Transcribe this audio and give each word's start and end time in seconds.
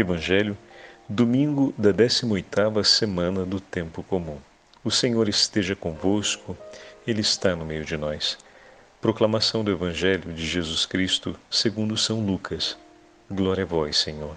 Evangelho, 0.00 0.56
domingo 1.08 1.74
da 1.76 1.92
18ª 1.92 2.84
semana 2.84 3.44
do 3.44 3.58
tempo 3.58 4.02
comum. 4.04 4.38
O 4.84 4.90
Senhor 4.92 5.28
esteja 5.28 5.74
convosco, 5.74 6.56
ele 7.04 7.20
está 7.20 7.56
no 7.56 7.64
meio 7.64 7.84
de 7.84 7.96
nós. 7.96 8.38
Proclamação 9.00 9.64
do 9.64 9.72
Evangelho 9.72 10.32
de 10.32 10.46
Jesus 10.46 10.86
Cristo, 10.86 11.36
segundo 11.50 11.96
São 11.96 12.24
Lucas. 12.24 12.78
Glória 13.28 13.64
a 13.64 13.66
vós, 13.66 13.96
Senhor. 13.96 14.36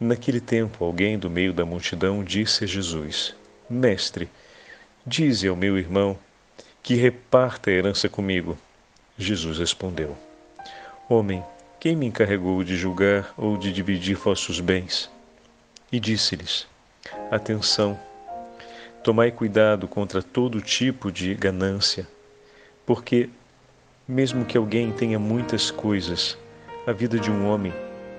Naquele 0.00 0.40
tempo, 0.40 0.84
alguém 0.84 1.16
do 1.16 1.30
meio 1.30 1.52
da 1.52 1.64
multidão 1.64 2.24
disse 2.24 2.64
a 2.64 2.66
Jesus: 2.66 3.36
Mestre, 3.68 4.28
dize 5.06 5.46
ao 5.46 5.54
meu 5.54 5.78
irmão 5.78 6.18
que 6.82 6.94
reparta 6.96 7.70
a 7.70 7.72
herança 7.72 8.08
comigo. 8.08 8.58
Jesus 9.16 9.58
respondeu: 9.58 10.16
Homem, 11.08 11.44
quem 11.80 11.96
me 11.96 12.04
encarregou 12.04 12.62
de 12.62 12.76
julgar 12.76 13.32
ou 13.38 13.56
de 13.56 13.72
dividir 13.72 14.14
vossos 14.14 14.60
bens? 14.60 15.10
E 15.90 15.98
disse-lhes: 15.98 16.66
Atenção, 17.30 17.98
tomai 19.02 19.30
cuidado 19.30 19.88
contra 19.88 20.22
todo 20.22 20.60
tipo 20.60 21.10
de 21.10 21.34
ganância, 21.34 22.06
porque, 22.84 23.30
mesmo 24.06 24.44
que 24.44 24.58
alguém 24.58 24.92
tenha 24.92 25.18
muitas 25.18 25.70
coisas, 25.70 26.36
a 26.86 26.92
vida 26.92 27.18
de 27.18 27.30
um 27.30 27.48
homem 27.48 27.72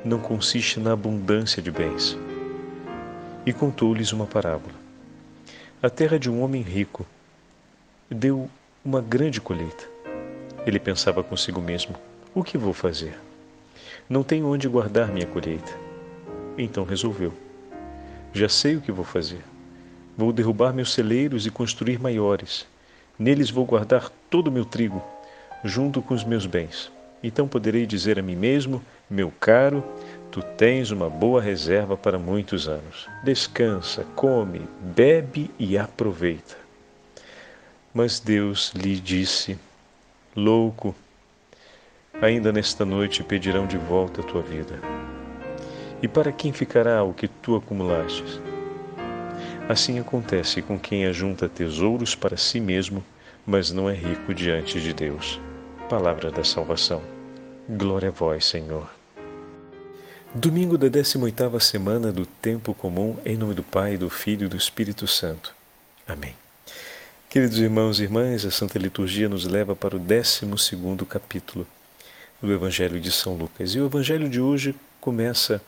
não 0.04 0.20
consiste 0.20 0.80
na 0.80 0.94
abundância 0.94 1.62
de 1.62 1.70
bens. 1.70 2.18
E 3.46 3.54
contou-lhes 3.54 4.12
uma 4.12 4.26
parábola. 4.26 4.74
A 5.84 5.90
terra 5.90 6.18
de 6.18 6.32
um 6.32 6.42
homem 6.42 6.64
rico 6.64 7.06
deu 8.10 8.50
uma 8.84 9.02
grande 9.02 9.40
colheita. 9.40 9.88
Ele 10.66 10.80
pensava 10.80 11.24
consigo 11.24 11.62
mesmo: 11.62 11.96
o 12.34 12.44
que 12.44 12.58
vou 12.58 12.74
fazer? 12.74 13.16
Não 14.12 14.24
tenho 14.24 14.48
onde 14.48 14.68
guardar 14.68 15.08
minha 15.08 15.26
colheita. 15.26 15.72
Então 16.58 16.84
resolveu: 16.84 17.32
Já 18.34 18.50
sei 18.50 18.76
o 18.76 18.82
que 18.82 18.92
vou 18.92 19.06
fazer. 19.06 19.40
Vou 20.18 20.34
derrubar 20.34 20.74
meus 20.74 20.92
celeiros 20.92 21.46
e 21.46 21.50
construir 21.50 21.98
maiores. 21.98 22.68
Neles 23.18 23.50
vou 23.50 23.66
guardar 23.66 24.12
todo 24.30 24.50
o 24.50 24.52
meu 24.52 24.66
trigo, 24.66 25.02
junto 25.64 26.02
com 26.02 26.14
os 26.14 26.26
meus 26.26 26.46
bens. 26.46 26.92
Então 27.24 27.48
poderei 27.48 27.86
dizer 27.86 28.20
a 28.20 28.22
mim 28.22 28.36
mesmo: 28.36 28.84
Meu 29.10 29.32
caro, 29.40 29.82
tu 30.30 30.42
tens 30.42 30.92
uma 30.92 31.10
boa 31.10 31.42
reserva 31.42 31.96
para 31.96 32.20
muitos 32.20 32.68
anos. 32.68 33.08
Descansa, 33.24 34.06
come, 34.14 34.68
bebe 34.94 35.50
e 35.58 35.78
aproveita. 35.78 36.58
Mas 37.94 38.20
Deus 38.20 38.74
lhe 38.76 39.00
disse: 39.00 39.58
Louco, 40.36 40.94
ainda 42.22 42.52
nesta 42.52 42.86
noite 42.86 43.24
pedirão 43.24 43.66
de 43.66 43.78
volta 43.78 44.22
a 44.22 44.24
tua 44.24 44.44
vida. 44.44 44.80
E 46.02 46.08
para 46.08 46.32
quem 46.32 46.54
ficará 46.54 47.04
o 47.04 47.14
que 47.14 47.28
tu 47.28 47.56
acumulastes? 47.56 48.40
Assim 49.68 50.00
acontece 50.00 50.62
com 50.62 50.78
quem 50.78 51.06
ajunta 51.06 51.50
tesouros 51.50 52.16
para 52.16 52.38
si 52.38 52.60
mesmo, 52.60 53.04
mas 53.46 53.72
não 53.72 53.90
é 53.90 53.94
rico 53.94 54.34
diante 54.34 54.80
de 54.80 54.94
Deus. 54.94 55.40
Palavra 55.90 56.32
da 56.32 56.44
salvação. 56.44 57.02
Glória 57.68 58.10
a 58.10 58.12
vós, 58.12 58.46
Senhor. 58.46 58.90
Domingo 60.34 60.78
da 60.78 60.88
18ª 60.88 61.60
semana 61.60 62.12
do 62.12 62.26
tempo 62.26 62.74
comum, 62.74 63.18
em 63.26 63.36
nome 63.36 63.54
do 63.54 63.64
Pai, 63.64 63.98
do 63.98 64.10
Filho 64.10 64.46
e 64.46 64.50
do 64.50 64.56
Espírito 64.56 65.08
Santo. 65.08 65.54
Amém. 66.08 66.36
Queridos 67.30 67.60
irmãos 67.60 68.00
e 68.00 68.04
irmãs, 68.04 68.46
a 68.46 68.52
Santa 68.52 68.78
Liturgia 68.78 69.30
nos 69.30 69.46
leva 69.46 69.76
para 69.76 69.96
o 69.96 70.00
12º 70.00 71.06
capítulo 71.06 71.68
do 72.42 72.52
Evangelho 72.52 73.00
de 73.00 73.12
São 73.12 73.36
Lucas. 73.36 73.76
E 73.76 73.80
o 73.80 73.86
Evangelho 73.86 74.28
de 74.28 74.42
hoje 74.42 74.76
começa 75.00 75.62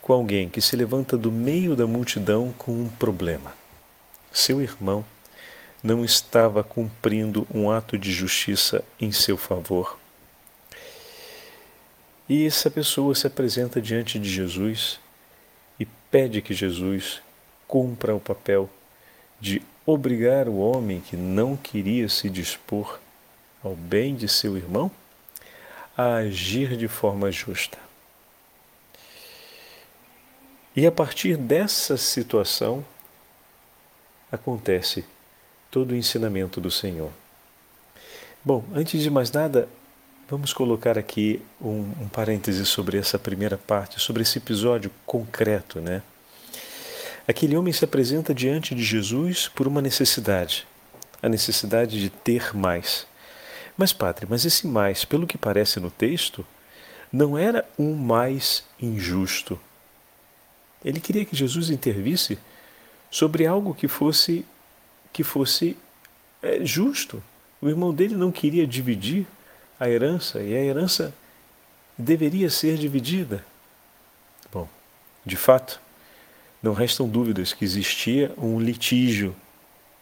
com 0.00 0.12
alguém 0.12 0.48
que 0.48 0.60
se 0.60 0.76
levanta 0.76 1.16
do 1.16 1.32
meio 1.32 1.74
da 1.74 1.86
multidão 1.86 2.52
com 2.58 2.72
um 2.72 2.88
problema. 2.88 3.54
Seu 4.30 4.60
irmão 4.60 5.04
não 5.82 6.04
estava 6.04 6.62
cumprindo 6.62 7.46
um 7.52 7.70
ato 7.70 7.96
de 7.98 8.12
justiça 8.12 8.84
em 9.00 9.10
seu 9.10 9.36
favor. 9.36 9.98
E 12.28 12.46
essa 12.46 12.70
pessoa 12.70 13.14
se 13.14 13.26
apresenta 13.26 13.80
diante 13.80 14.18
de 14.18 14.30
Jesus 14.30 15.00
e 15.80 15.86
pede 16.10 16.40
que 16.40 16.54
Jesus 16.54 17.20
cumpra 17.66 18.14
o 18.14 18.20
papel 18.20 18.70
de 19.40 19.62
obrigar 19.84 20.48
o 20.48 20.58
homem 20.58 21.00
que 21.00 21.16
não 21.16 21.56
queria 21.56 22.08
se 22.08 22.30
dispor 22.30 23.00
ao 23.62 23.74
bem 23.74 24.14
de 24.14 24.28
seu 24.28 24.56
irmão 24.56 24.90
a 25.96 26.14
agir 26.16 26.76
de 26.76 26.88
forma 26.88 27.30
justa. 27.30 27.78
E 30.74 30.86
a 30.86 30.92
partir 30.92 31.36
dessa 31.36 31.96
situação 31.96 32.84
acontece 34.30 35.04
todo 35.70 35.92
o 35.92 35.96
ensinamento 35.96 36.60
do 36.60 36.70
Senhor. 36.70 37.10
Bom, 38.42 38.64
antes 38.74 39.02
de 39.02 39.10
mais 39.10 39.30
nada, 39.30 39.68
vamos 40.28 40.52
colocar 40.52 40.96
aqui 40.96 41.42
um, 41.60 41.92
um 42.00 42.08
parêntese 42.08 42.64
sobre 42.64 42.96
essa 42.96 43.18
primeira 43.18 43.58
parte, 43.58 44.00
sobre 44.00 44.22
esse 44.22 44.38
episódio 44.38 44.90
concreto, 45.04 45.80
né? 45.80 46.02
Aquele 47.28 47.56
homem 47.56 47.72
se 47.72 47.84
apresenta 47.84 48.34
diante 48.34 48.74
de 48.74 48.82
Jesus 48.82 49.46
por 49.48 49.68
uma 49.68 49.80
necessidade, 49.80 50.66
a 51.22 51.28
necessidade 51.28 52.00
de 52.00 52.10
ter 52.10 52.56
mais. 52.56 53.06
Mas, 53.76 53.92
padre, 53.92 54.26
mas 54.28 54.44
esse 54.44 54.66
mais, 54.66 55.04
pelo 55.04 55.26
que 55.26 55.38
parece 55.38 55.80
no 55.80 55.90
texto, 55.90 56.44
não 57.12 57.36
era 57.36 57.66
um 57.78 57.94
mais 57.94 58.64
injusto. 58.80 59.58
Ele 60.84 61.00
queria 61.00 61.24
que 61.24 61.36
Jesus 61.36 61.70
intervisse 61.70 62.38
sobre 63.10 63.46
algo 63.46 63.74
que 63.74 63.86
fosse 63.86 64.44
que 65.12 65.22
fosse 65.22 65.76
é, 66.42 66.64
justo. 66.64 67.22
O 67.60 67.68
irmão 67.68 67.92
dele 67.92 68.16
não 68.16 68.32
queria 68.32 68.66
dividir 68.66 69.26
a 69.78 69.88
herança 69.88 70.40
e 70.42 70.56
a 70.56 70.64
herança 70.64 71.14
deveria 71.98 72.48
ser 72.48 72.78
dividida. 72.78 73.44
Bom, 74.50 74.66
de 75.24 75.36
fato, 75.36 75.78
não 76.62 76.72
restam 76.72 77.06
dúvidas 77.06 77.52
que 77.52 77.64
existia 77.64 78.32
um 78.38 78.58
litígio, 78.58 79.36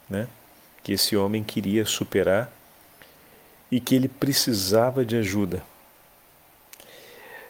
né, 0.08 0.28
que 0.84 0.92
esse 0.92 1.16
homem 1.16 1.42
queria 1.42 1.84
superar 1.84 2.52
e 3.70 3.80
que 3.80 3.94
ele 3.94 4.08
precisava 4.08 5.04
de 5.04 5.16
ajuda. 5.16 5.62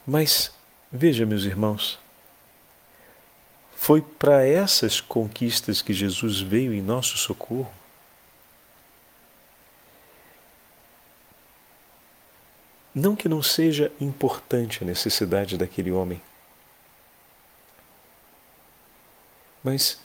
Mas 0.06 0.52
veja, 0.92 1.24
meus 1.24 1.44
irmãos, 1.44 1.98
foi 3.76 4.02
para 4.02 4.46
essas 4.46 5.00
conquistas 5.00 5.80
que 5.80 5.92
Jesus 5.92 6.40
veio 6.40 6.74
em 6.74 6.82
nosso 6.82 7.16
socorro. 7.16 7.72
Não 12.94 13.16
que 13.16 13.28
não 13.28 13.42
seja 13.42 13.90
importante 14.00 14.82
a 14.82 14.86
necessidade 14.86 15.56
daquele 15.56 15.90
homem, 15.92 16.20
mas 19.62 19.98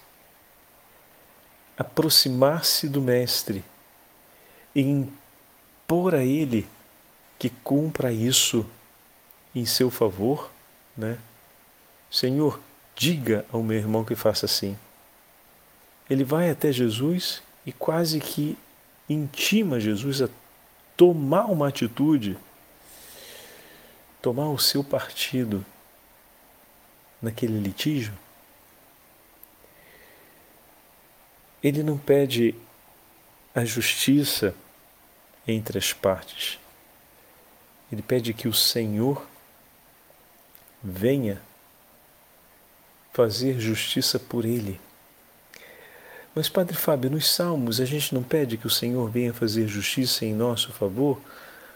aproximar-se 1.78 2.88
do 2.88 3.02
Mestre 3.02 3.64
e 4.76 5.08
impor 5.86 6.16
a 6.16 6.24
Ele 6.24 6.68
que 7.38 7.50
cumpra 7.50 8.12
isso 8.12 8.66
em 9.54 9.66
seu 9.66 9.92
favor, 9.92 10.52
né? 10.98 11.20
Senhor, 12.10 12.60
diga 12.96 13.46
ao 13.52 13.62
meu 13.62 13.78
irmão 13.78 14.04
que 14.04 14.16
faça 14.16 14.48
assim. 14.48 14.76
Ele 16.10 16.24
vai 16.24 16.50
até 16.50 16.72
Jesus 16.72 17.42
e 17.66 17.72
quase 17.72 18.20
que 18.20 18.58
intima 19.08 19.80
Jesus 19.80 20.24
a 20.24 20.30
tomar 20.98 21.46
uma 21.46 21.68
atitude, 21.68 22.36
tomar 24.22 24.50
o 24.50 24.58
seu 24.58 24.84
partido 24.84 25.64
naquele 27.22 27.60
litígio. 27.60 28.14
Ele 31.62 31.84
não 31.84 31.98
pede 31.98 32.56
a 33.54 33.64
justiça 33.64 34.56
entre 35.48 35.78
as 35.78 35.94
partes. 35.94 36.60
Ele 37.92 38.02
pede 38.02 38.34
que 38.34 38.48
o 38.48 38.54
Senhor 38.54 39.26
venha 40.84 41.42
fazer 43.14 43.60
justiça 43.60 44.20
por 44.20 44.44
ele. 44.44 44.80
Mas, 46.36 46.50
Padre 46.50 46.76
Fábio, 46.76 47.10
nos 47.10 47.30
Salmos 47.30 47.80
a 47.80 47.86
gente 47.86 48.14
não 48.14 48.22
pede 48.22 48.58
que 48.58 48.68
o 48.68 48.70
Senhor 48.70 49.10
venha 49.10 49.34
fazer 49.34 49.68
justiça 49.68 50.26
em 50.26 50.34
nosso 50.34 50.74
favor 50.74 51.22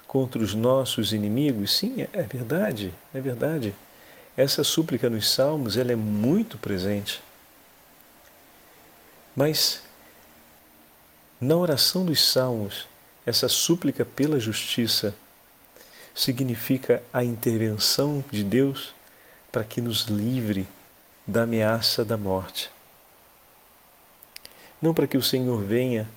contra 0.06 0.42
os 0.42 0.54
nossos 0.54 1.14
inimigos? 1.14 1.78
Sim, 1.78 2.02
é, 2.02 2.10
é 2.12 2.24
verdade, 2.24 2.94
é 3.14 3.22
verdade. 3.22 3.74
Essa 4.36 4.64
súplica 4.64 5.10
nos 5.10 5.30
Salmos 5.30 5.78
ela 5.78 5.94
é 5.94 5.96
muito 5.96 6.58
presente. 6.58 7.22
Mas 9.34 9.82
na 11.40 11.56
oração 11.56 12.04
dos 12.04 12.22
Salmos, 12.22 12.86
essa 13.30 13.48
súplica 13.48 14.04
pela 14.04 14.40
justiça 14.40 15.14
significa 16.16 17.04
a 17.14 17.24
intervenção 17.24 18.24
de 18.32 18.44
Deus 18.44 18.92
para 19.52 19.64
que 19.64 19.80
nos 19.80 20.06
livre 20.06 20.68
da 21.28 21.44
ameaça 21.44 22.04
da 22.04 22.18
morte. 22.18 22.72
Não 24.82 24.96
para 24.96 25.06
que 25.06 25.16
o 25.16 25.22
Senhor 25.22 25.62
venha 25.62 26.10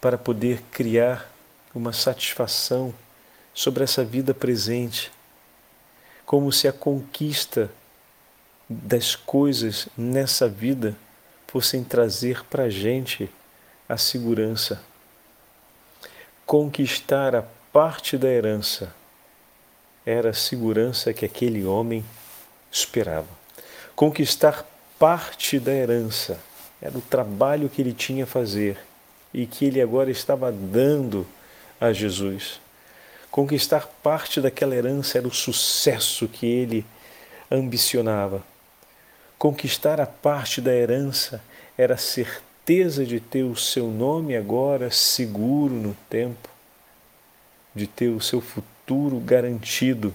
para 0.00 0.18
poder 0.18 0.62
criar 0.72 1.30
uma 1.72 1.92
satisfação 1.92 2.92
sobre 3.54 3.84
essa 3.84 4.04
vida 4.04 4.34
presente, 4.34 5.12
como 6.24 6.50
se 6.50 6.66
a 6.66 6.72
conquista 6.72 7.70
das 8.68 9.14
coisas 9.14 9.86
nessa 9.96 10.48
vida 10.48 10.96
fossem 11.46 11.84
trazer 11.84 12.44
para 12.46 12.64
a 12.64 12.70
gente 12.70 13.30
a 13.88 13.96
segurança. 13.96 14.82
Conquistar 16.46 17.34
a 17.34 17.42
parte 17.72 18.16
da 18.16 18.28
herança 18.28 18.94
era 20.06 20.30
a 20.30 20.32
segurança 20.32 21.12
que 21.12 21.24
aquele 21.24 21.64
homem 21.64 22.04
esperava. 22.70 23.26
Conquistar 23.96 24.64
parte 24.96 25.58
da 25.58 25.72
herança 25.72 26.38
era 26.80 26.96
o 26.96 27.00
trabalho 27.00 27.68
que 27.68 27.82
ele 27.82 27.92
tinha 27.92 28.22
a 28.22 28.28
fazer 28.28 28.78
e 29.34 29.44
que 29.44 29.64
ele 29.64 29.82
agora 29.82 30.08
estava 30.08 30.52
dando 30.52 31.26
a 31.80 31.92
Jesus. 31.92 32.60
Conquistar 33.28 33.88
parte 34.00 34.40
daquela 34.40 34.76
herança 34.76 35.18
era 35.18 35.26
o 35.26 35.34
sucesso 35.34 36.28
que 36.28 36.46
ele 36.46 36.86
ambicionava. 37.50 38.40
Conquistar 39.36 40.00
a 40.00 40.06
parte 40.06 40.60
da 40.60 40.72
herança 40.72 41.42
era 41.76 41.94
a 41.94 41.98
certeza 41.98 42.45
de 42.66 43.20
ter 43.20 43.44
o 43.44 43.54
seu 43.54 43.86
nome 43.86 44.36
agora 44.36 44.90
seguro 44.90 45.72
no 45.72 45.96
tempo, 46.10 46.48
de 47.72 47.86
ter 47.86 48.08
o 48.08 48.20
seu 48.20 48.40
futuro 48.40 49.20
garantido. 49.20 50.12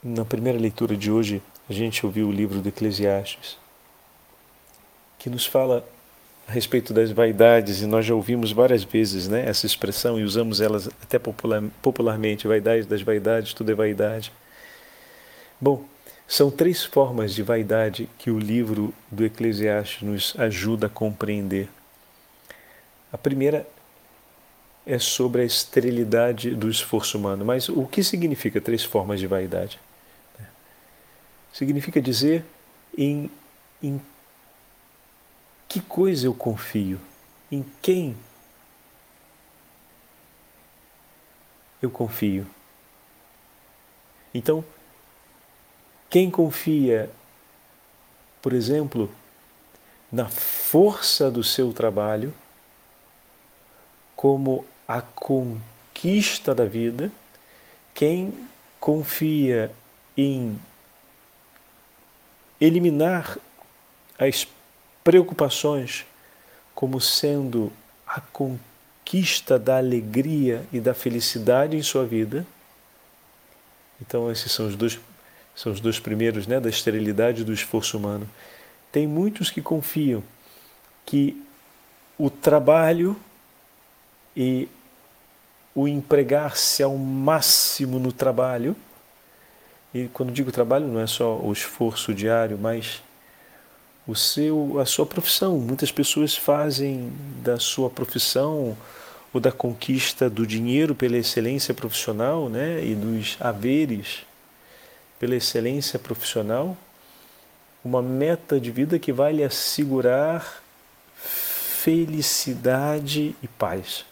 Na 0.00 0.24
primeira 0.24 0.56
leitura 0.56 0.96
de 0.96 1.10
hoje, 1.10 1.42
a 1.68 1.72
gente 1.72 2.06
ouviu 2.06 2.28
o 2.28 2.32
livro 2.32 2.60
do 2.60 2.68
Eclesiastes, 2.68 3.58
que 5.18 5.28
nos 5.28 5.44
fala 5.44 5.84
a 6.46 6.52
respeito 6.52 6.94
das 6.94 7.10
vaidades, 7.10 7.80
e 7.80 7.86
nós 7.86 8.06
já 8.06 8.14
ouvimos 8.14 8.52
várias 8.52 8.84
vezes 8.84 9.26
né, 9.26 9.48
essa 9.48 9.66
expressão 9.66 10.20
e 10.20 10.22
usamos 10.22 10.60
elas 10.60 10.86
até 11.02 11.18
popular, 11.18 11.60
popularmente: 11.82 12.46
vaidade 12.46 12.86
das 12.86 13.02
vaidades, 13.02 13.52
tudo 13.52 13.72
é 13.72 13.74
vaidade. 13.74 14.30
Bom, 15.60 15.84
são 16.26 16.50
três 16.50 16.82
formas 16.82 17.34
de 17.34 17.42
vaidade 17.42 18.08
que 18.18 18.30
o 18.30 18.38
livro 18.38 18.92
do 19.10 19.24
Eclesiastes 19.24 20.02
nos 20.02 20.34
ajuda 20.38 20.86
a 20.86 20.90
compreender. 20.90 21.68
A 23.12 23.18
primeira 23.18 23.66
é 24.86 24.98
sobre 24.98 25.42
a 25.42 25.44
esterilidade 25.44 26.54
do 26.54 26.68
esforço 26.68 27.16
humano. 27.16 27.44
Mas 27.44 27.68
o 27.68 27.86
que 27.86 28.02
significa 28.02 28.60
três 28.60 28.84
formas 28.84 29.18
de 29.20 29.26
vaidade? 29.26 29.78
Significa 31.52 32.02
dizer 32.02 32.44
em, 32.96 33.30
em 33.82 34.00
que 35.68 35.80
coisa 35.80 36.26
eu 36.26 36.34
confio, 36.34 37.00
em 37.50 37.64
quem 37.80 38.16
eu 41.80 41.90
confio. 41.90 42.46
Então, 44.34 44.64
quem 46.14 46.30
confia, 46.30 47.10
por 48.40 48.52
exemplo, 48.52 49.10
na 50.12 50.28
força 50.28 51.28
do 51.28 51.42
seu 51.42 51.72
trabalho, 51.72 52.32
como 54.14 54.64
a 54.86 55.02
conquista 55.02 56.54
da 56.54 56.66
vida, 56.66 57.10
quem 57.92 58.32
confia 58.78 59.72
em 60.16 60.56
eliminar 62.60 63.36
as 64.16 64.46
preocupações 65.02 66.06
como 66.76 67.00
sendo 67.00 67.72
a 68.06 68.20
conquista 68.20 69.58
da 69.58 69.78
alegria 69.78 70.64
e 70.72 70.78
da 70.78 70.94
felicidade 70.94 71.76
em 71.76 71.82
sua 71.82 72.06
vida. 72.06 72.46
Então 74.00 74.30
esses 74.30 74.52
são 74.52 74.68
os 74.68 74.76
dois 74.76 74.96
são 75.54 75.72
os 75.72 75.80
dois 75.80 76.00
primeiros, 76.00 76.46
né, 76.46 76.58
da 76.58 76.68
esterilidade 76.68 77.42
e 77.42 77.44
do 77.44 77.52
esforço 77.52 77.96
humano. 77.96 78.28
Tem 78.90 79.06
muitos 79.06 79.50
que 79.50 79.62
confiam 79.62 80.22
que 81.06 81.40
o 82.18 82.30
trabalho 82.30 83.16
e 84.36 84.68
o 85.74 85.88
empregar-se 85.88 86.82
ao 86.82 86.96
máximo 86.96 87.98
no 87.98 88.12
trabalho, 88.12 88.76
e 89.92 90.08
quando 90.12 90.32
digo 90.32 90.50
trabalho 90.52 90.86
não 90.86 91.00
é 91.00 91.06
só 91.06 91.36
o 91.36 91.52
esforço 91.52 92.14
diário, 92.14 92.58
mas 92.58 93.02
o 94.06 94.14
seu 94.14 94.78
a 94.80 94.86
sua 94.86 95.06
profissão. 95.06 95.58
Muitas 95.58 95.90
pessoas 95.90 96.36
fazem 96.36 97.12
da 97.42 97.58
sua 97.58 97.88
profissão 97.88 98.76
ou 99.32 99.40
da 99.40 99.50
conquista 99.50 100.28
do 100.30 100.46
dinheiro 100.46 100.94
pela 100.94 101.16
excelência 101.16 101.74
profissional, 101.74 102.48
né, 102.48 102.84
e 102.84 102.94
dos 102.94 103.36
haveres 103.40 104.24
pela 105.18 105.36
excelência 105.36 105.98
profissional, 105.98 106.76
uma 107.84 108.02
meta 108.02 108.58
de 108.58 108.70
vida 108.70 108.98
que 108.98 109.12
vai 109.12 109.32
lhe 109.32 109.44
assegurar 109.44 110.62
felicidade 111.14 113.36
e 113.42 113.48
paz. 113.48 114.04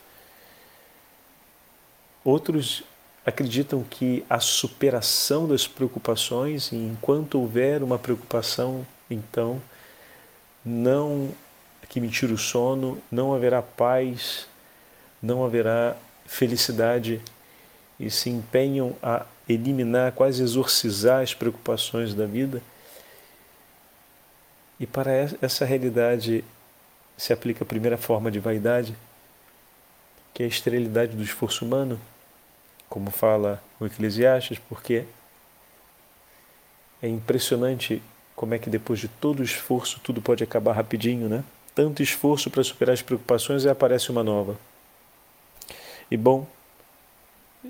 Outros 2.25 2.83
acreditam 3.25 3.83
que 3.83 4.25
a 4.29 4.41
superação 4.41 5.49
das 5.49 5.67
preocupações, 5.67 6.71
e 6.73 6.77
enquanto 6.77 7.41
houver 7.41 7.83
uma 7.83 7.99
preocupação, 7.99 8.87
então 9.11 9.61
não 10.65 11.31
que 11.89 12.01
me 12.01 12.09
tire 12.09 12.33
o 12.33 12.39
sono, 12.39 13.03
não 13.11 13.35
haverá 13.35 13.61
paz, 13.61 14.47
não 15.23 15.45
haverá 15.45 15.95
felicidade 16.27 17.21
e 18.03 18.11
se 18.11 18.29
empenham 18.29 18.97
a 19.01 19.25
eliminar, 19.49 20.11
quase 20.11 20.43
exorcizar 20.43 21.23
as 21.23 21.35
preocupações 21.35 22.13
da 22.15 22.27
vida. 22.27 22.61
E 24.81 24.87
para 24.87 25.13
essa 25.41 25.65
realidade 25.65 26.45
se 27.17 27.33
aplica 27.33 27.63
a 27.63 27.67
primeira 27.67 27.97
forma 27.97 28.29
de 28.29 28.41
vaidade, 28.41 28.97
que 30.35 30.43
é 30.43 30.47
a 30.47 30.49
esterilidade 30.49 31.17
do 31.17 31.23
esforço 31.23 31.65
humano, 31.65 32.01
como 32.89 33.13
fala 33.13 33.63
o 33.79 33.87
Eclesiastes, 33.87 34.59
porque 34.69 35.05
é 37.01 37.07
impressionante 37.07 38.03
como 38.35 38.55
é 38.55 38.59
que 38.59 38.69
depois 38.69 38.99
de 38.99 39.07
todo 39.07 39.41
o 39.41 39.45
esforço 39.45 40.01
tudo 40.01 40.21
pode 40.21 40.43
acabar 40.43 40.73
rapidinho, 40.73 41.29
né? 41.29 41.45
Tanto 41.73 42.03
esforço 42.03 42.51
para 42.51 42.65
superar 42.65 42.95
as 42.95 43.03
preocupações 43.03 43.65
e 43.65 43.69
aparece 43.69 44.11
uma 44.11 44.25
nova. 44.25 44.57
E 46.11 46.17
bom, 46.17 46.47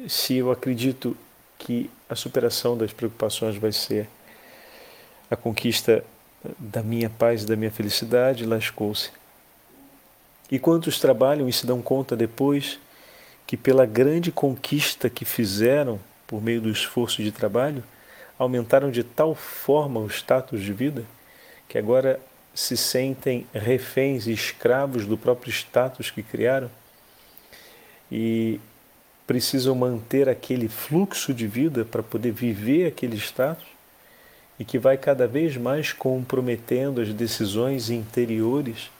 se 0.08 0.36
eu 0.36 0.50
acredito 0.50 1.16
que 1.58 1.90
a 2.08 2.14
superação 2.14 2.76
das 2.76 2.92
preocupações 2.92 3.56
vai 3.56 3.72
ser 3.72 4.08
a 5.30 5.36
conquista 5.36 6.04
da 6.58 6.82
minha 6.82 7.08
paz 7.08 7.42
e 7.42 7.46
da 7.46 7.56
minha 7.56 7.70
felicidade, 7.70 8.44
lascou-se. 8.44 9.10
E 10.50 10.58
quantos 10.58 10.98
trabalham 10.98 11.48
e 11.48 11.52
se 11.52 11.64
dão 11.66 11.80
conta 11.80 12.16
depois 12.16 12.78
que, 13.46 13.56
pela 13.56 13.86
grande 13.86 14.30
conquista 14.30 15.08
que 15.08 15.24
fizeram 15.24 15.98
por 16.26 16.42
meio 16.42 16.60
do 16.60 16.70
esforço 16.70 17.22
de 17.22 17.30
trabalho, 17.30 17.82
aumentaram 18.38 18.90
de 18.90 19.04
tal 19.04 19.34
forma 19.34 20.00
o 20.00 20.08
status 20.08 20.60
de 20.60 20.72
vida 20.72 21.04
que 21.68 21.78
agora 21.78 22.20
se 22.54 22.76
sentem 22.76 23.46
reféns 23.54 24.26
e 24.26 24.32
escravos 24.32 25.06
do 25.06 25.16
próprio 25.16 25.50
status 25.50 26.10
que 26.10 26.22
criaram 26.22 26.70
e 28.10 28.60
precisam 29.26 29.74
manter 29.74 30.28
aquele 30.28 30.68
fluxo 30.68 31.32
de 31.32 31.46
vida 31.46 31.84
para 31.84 32.02
poder 32.02 32.32
viver 32.32 32.86
aquele 32.86 33.16
status 33.16 33.66
e 34.58 34.64
que 34.64 34.78
vai 34.78 34.96
cada 34.96 35.26
vez 35.26 35.56
mais 35.56 35.92
comprometendo 35.92 37.00
as 37.00 37.12
decisões 37.12 37.90
interiores 37.90 38.90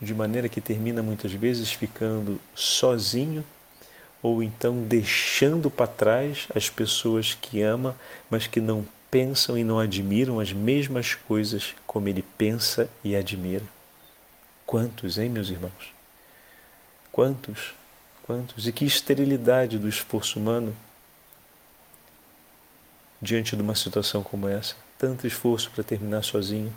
de 0.00 0.14
maneira 0.14 0.48
que 0.48 0.60
termina 0.60 1.02
muitas 1.02 1.32
vezes 1.32 1.72
ficando 1.72 2.40
sozinho 2.54 3.44
ou 4.22 4.42
então 4.42 4.82
deixando 4.82 5.70
para 5.70 5.86
trás 5.86 6.48
as 6.54 6.68
pessoas 6.68 7.34
que 7.34 7.62
ama, 7.62 7.96
mas 8.30 8.46
que 8.46 8.60
não 8.60 8.86
pensam 9.10 9.56
e 9.56 9.64
não 9.64 9.78
admiram 9.78 10.40
as 10.40 10.52
mesmas 10.52 11.14
coisas 11.14 11.74
como 11.86 12.08
ele 12.08 12.24
pensa 12.36 12.88
e 13.02 13.16
admira. 13.16 13.64
Quantos, 14.66 15.18
hein, 15.18 15.30
meus 15.30 15.48
irmãos? 15.48 15.94
Quantos? 17.10 17.72
Quantos? 18.28 18.68
E 18.68 18.72
que 18.72 18.84
esterilidade 18.84 19.78
do 19.78 19.88
esforço 19.88 20.38
humano 20.38 20.76
diante 23.22 23.56
de 23.56 23.62
uma 23.62 23.74
situação 23.74 24.22
como 24.22 24.46
essa. 24.46 24.76
Tanto 24.98 25.26
esforço 25.26 25.70
para 25.70 25.82
terminar 25.82 26.22
sozinho, 26.22 26.70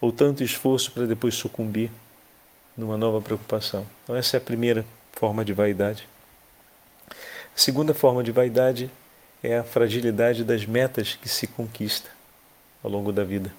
ou 0.00 0.10
tanto 0.10 0.42
esforço 0.42 0.90
para 0.90 1.06
depois 1.06 1.36
sucumbir 1.36 1.88
numa 2.76 2.96
nova 2.96 3.20
preocupação. 3.20 3.86
Então, 4.02 4.16
essa 4.16 4.36
é 4.36 4.38
a 4.38 4.40
primeira 4.40 4.84
forma 5.12 5.44
de 5.44 5.52
vaidade. 5.52 6.08
A 7.08 7.14
segunda 7.54 7.94
forma 7.94 8.24
de 8.24 8.32
vaidade 8.32 8.90
é 9.40 9.58
a 9.58 9.62
fragilidade 9.62 10.42
das 10.42 10.66
metas 10.66 11.14
que 11.14 11.28
se 11.28 11.46
conquista 11.46 12.10
ao 12.82 12.90
longo 12.90 13.12
da 13.12 13.22
vida. 13.22 13.54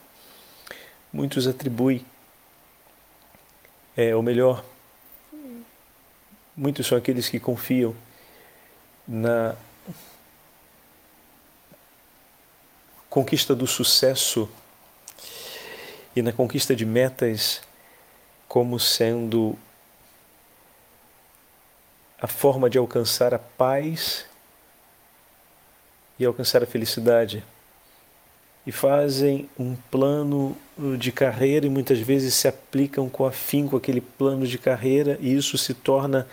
Muitos 1.13 1.47
atribuem, 1.47 2.05
é, 3.95 4.13
ou 4.13 4.21
melhor, 4.21 4.65
muitos 6.55 6.87
são 6.87 6.97
aqueles 6.97 7.29
que 7.29 7.39
confiam 7.39 7.95
na 9.07 9.55
conquista 13.09 13.55
do 13.55 13.67
sucesso 13.67 14.49
e 16.15 16.21
na 16.21 16.31
conquista 16.31 16.75
de 16.75 16.85
metas 16.85 17.61
como 18.47 18.79
sendo 18.79 19.57
a 22.21 22.27
forma 22.27 22.69
de 22.69 22.77
alcançar 22.77 23.33
a 23.33 23.39
paz 23.39 24.25
e 26.17 26.25
alcançar 26.25 26.63
a 26.63 26.65
felicidade. 26.65 27.43
E 28.65 28.71
fazem 28.71 29.49
um 29.59 29.75
plano 29.91 30.55
de 30.97 31.11
carreira 31.11 31.65
e 31.65 31.69
muitas 31.69 31.99
vezes 31.99 32.33
se 32.33 32.47
aplicam 32.47 33.09
com 33.09 33.25
afinco 33.25 33.75
aquele 33.75 34.01
plano 34.01 34.47
de 34.47 34.57
carreira 34.57 35.17
e 35.21 35.35
isso 35.35 35.57
se 35.57 35.73
torna 35.73 36.27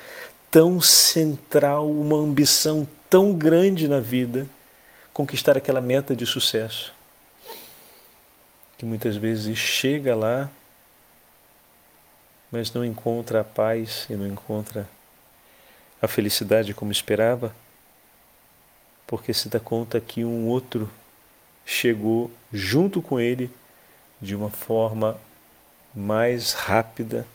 tão 0.51 0.81
central, 0.81 1.91
uma 1.91 2.17
ambição 2.17 2.87
tão 3.09 3.33
grande 3.33 3.87
na 3.87 4.01
vida, 4.01 4.47
conquistar 5.13 5.57
aquela 5.57 5.81
meta 5.81 6.15
de 6.15 6.25
sucesso, 6.27 6.93
que 8.79 8.85
muitas 8.85 9.17
vezes 9.17 9.59
chega 9.59 10.15
lá, 10.15 10.51
mas 12.51 12.73
não 12.73 12.85
encontra 12.85 13.41
a 13.41 13.45
paz 13.45 14.07
e 14.09 14.15
não 14.15 14.27
encontra 14.27 14.89
a 16.01 16.09
felicidade 16.09 16.75
como 16.75 16.91
esperava, 16.91 17.55
porque 19.07 19.35
se 19.35 19.49
dá 19.49 19.61
conta 19.61 20.01
que 20.01 20.25
um 20.25 20.47
outro 20.47 20.91
chegou 21.65 22.31
junto 22.53 23.01
com 23.01 23.21
ele 23.21 23.51
de 24.21 24.35
uma 24.35 24.51
forma 24.51 25.19
mais 25.95 26.53
rápida 26.53 27.27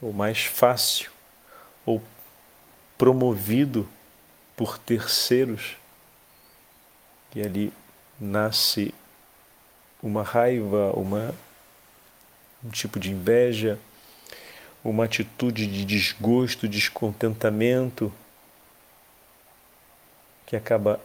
ou 0.00 0.12
mais 0.12 0.44
fácil 0.44 1.10
ou 1.84 2.02
promovido 2.96 3.88
por 4.56 4.78
terceiros 4.78 5.76
e 7.34 7.42
ali 7.42 7.72
nasce 8.20 8.94
uma 10.02 10.22
raiva, 10.22 10.92
uma 10.94 11.34
um 12.62 12.68
tipo 12.68 13.00
de 13.00 13.10
inveja, 13.10 13.78
uma 14.84 15.04
atitude 15.04 15.66
de 15.66 15.84
desgosto, 15.84 16.68
descontentamento, 16.68 18.12
que 20.46 20.56
acaba 20.56 21.00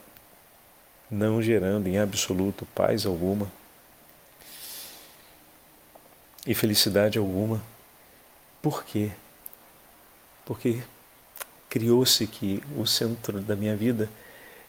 não 1.10 1.42
gerando 1.42 1.88
em 1.88 1.98
absoluto 1.98 2.66
paz 2.74 3.06
alguma 3.06 3.52
e 6.46 6.54
felicidade 6.54 7.18
alguma. 7.18 7.62
Por 8.62 8.84
quê? 8.84 9.12
Porque 10.46 10.82
criou-se 11.70 12.26
que 12.28 12.64
o 12.78 12.86
centro 12.86 13.40
da 13.42 13.56
minha 13.56 13.76
vida 13.76 14.10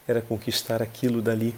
era 0.07 0.21
conquistar 0.21 0.81
aquilo 0.81 1.21
dali. 1.21 1.55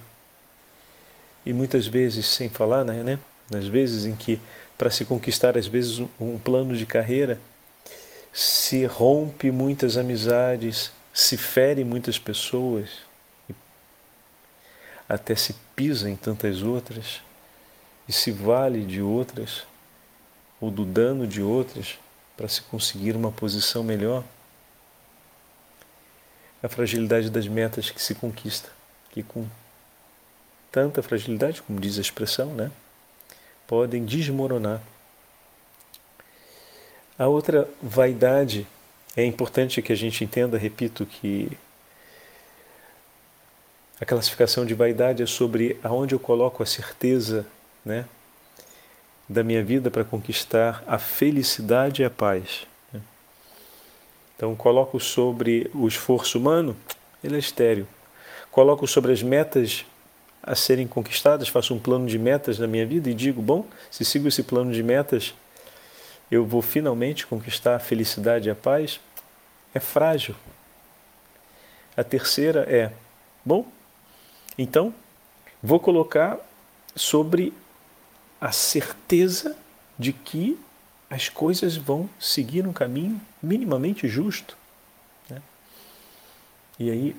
E 1.45 1.53
muitas 1.53 1.87
vezes, 1.87 2.25
sem 2.25 2.49
falar, 2.49 2.83
né, 2.83 3.03
né 3.03 3.19
nas 3.49 3.65
vezes 3.65 4.05
em 4.05 4.15
que 4.15 4.39
para 4.77 4.89
se 4.89 5.03
conquistar 5.05 5.57
às 5.57 5.67
vezes 5.67 6.01
um 6.19 6.37
plano 6.37 6.75
de 6.75 6.85
carreira, 6.85 7.39
se 8.31 8.85
rompe 8.85 9.51
muitas 9.51 9.97
amizades, 9.97 10.91
se 11.13 11.35
fere 11.35 11.83
muitas 11.83 12.19
pessoas, 12.19 12.89
até 15.09 15.35
se 15.35 15.55
pisa 15.75 16.07
em 16.07 16.15
tantas 16.15 16.61
outras 16.61 17.21
e 18.07 18.13
se 18.13 18.31
vale 18.31 18.85
de 18.85 19.01
outras 19.01 19.63
ou 20.61 20.69
do 20.69 20.85
dano 20.85 21.25
de 21.25 21.41
outras 21.41 21.97
para 22.37 22.47
se 22.47 22.61
conseguir 22.61 23.15
uma 23.15 23.31
posição 23.31 23.83
melhor. 23.83 24.23
A 26.61 26.69
fragilidade 26.69 27.31
das 27.31 27.47
metas 27.47 27.89
que 27.89 28.01
se 28.01 28.13
conquista, 28.13 28.69
que 29.09 29.23
com 29.23 29.47
tanta 30.71 31.01
fragilidade, 31.01 31.61
como 31.63 31.79
diz 31.79 31.97
a 31.97 32.01
expressão, 32.01 32.53
né? 32.53 32.69
podem 33.65 34.05
desmoronar. 34.05 34.81
A 37.17 37.27
outra 37.27 37.69
vaidade, 37.81 38.67
é 39.15 39.25
importante 39.25 39.81
que 39.81 39.91
a 39.91 39.95
gente 39.95 40.23
entenda, 40.23 40.57
repito, 40.57 41.05
que 41.05 41.57
a 43.99 44.05
classificação 44.05 44.65
de 44.65 44.73
vaidade 44.73 45.21
é 45.21 45.25
sobre 45.25 45.77
aonde 45.83 46.15
eu 46.15 46.19
coloco 46.19 46.63
a 46.63 46.65
certeza 46.65 47.45
né, 47.83 48.05
da 49.27 49.43
minha 49.43 49.63
vida 49.63 49.91
para 49.91 50.05
conquistar 50.05 50.83
a 50.87 50.97
felicidade 50.97 52.01
e 52.01 52.05
a 52.05 52.09
paz. 52.09 52.65
Né. 52.93 53.01
Então, 54.35 54.55
coloco 54.55 54.99
sobre 54.99 55.69
o 55.73 55.87
esforço 55.87 56.37
humano, 56.37 56.77
ele 57.21 57.35
é 57.35 57.39
estéreo. 57.39 57.85
Coloco 58.49 58.87
sobre 58.87 59.11
as 59.11 59.21
metas 59.21 59.85
a 60.41 60.55
serem 60.55 60.87
conquistadas, 60.87 61.49
faço 61.49 61.73
um 61.73 61.79
plano 61.79 62.07
de 62.07 62.17
metas 62.17 62.57
na 62.57 62.67
minha 62.67 62.85
vida 62.85 63.09
e 63.09 63.13
digo: 63.13 63.41
bom, 63.41 63.65
se 63.91 64.05
sigo 64.05 64.29
esse 64.29 64.43
plano 64.43 64.71
de 64.71 64.81
metas, 64.81 65.33
eu 66.31 66.45
vou 66.45 66.61
finalmente 66.61 67.27
conquistar 67.27 67.75
a 67.75 67.79
felicidade 67.79 68.47
e 68.47 68.51
a 68.51 68.55
paz. 68.55 68.99
É 69.73 69.79
frágil. 69.79 70.35
A 71.95 72.03
terceira 72.03 72.61
é: 72.61 72.91
bom, 73.45 73.65
então 74.61 74.93
vou 75.63 75.79
colocar 75.79 76.37
sobre 76.93 77.53
a 78.41 78.51
certeza 78.51 79.55
de 79.97 80.11
que 80.11 80.59
as 81.09 81.29
coisas 81.29 81.77
vão 81.77 82.09
seguir 82.19 82.67
um 82.67 82.73
caminho 82.73 83.21
minimamente 83.41 84.05
justo. 84.05 84.57
Né? 85.29 85.41
E 86.77 86.91
aí 86.91 87.15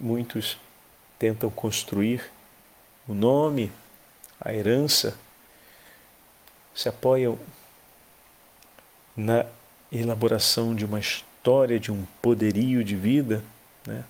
muitos 0.00 0.56
tentam 1.18 1.50
construir 1.50 2.30
o 3.08 3.12
nome, 3.12 3.72
a 4.40 4.54
herança, 4.54 5.18
se 6.72 6.88
apoiam 6.88 7.36
na 9.16 9.44
elaboração 9.90 10.76
de 10.76 10.84
uma 10.84 11.00
história, 11.00 11.80
de 11.80 11.90
um 11.90 12.06
poderio 12.22 12.84
de 12.84 12.94
vida, 12.94 13.42
né? 13.84 14.04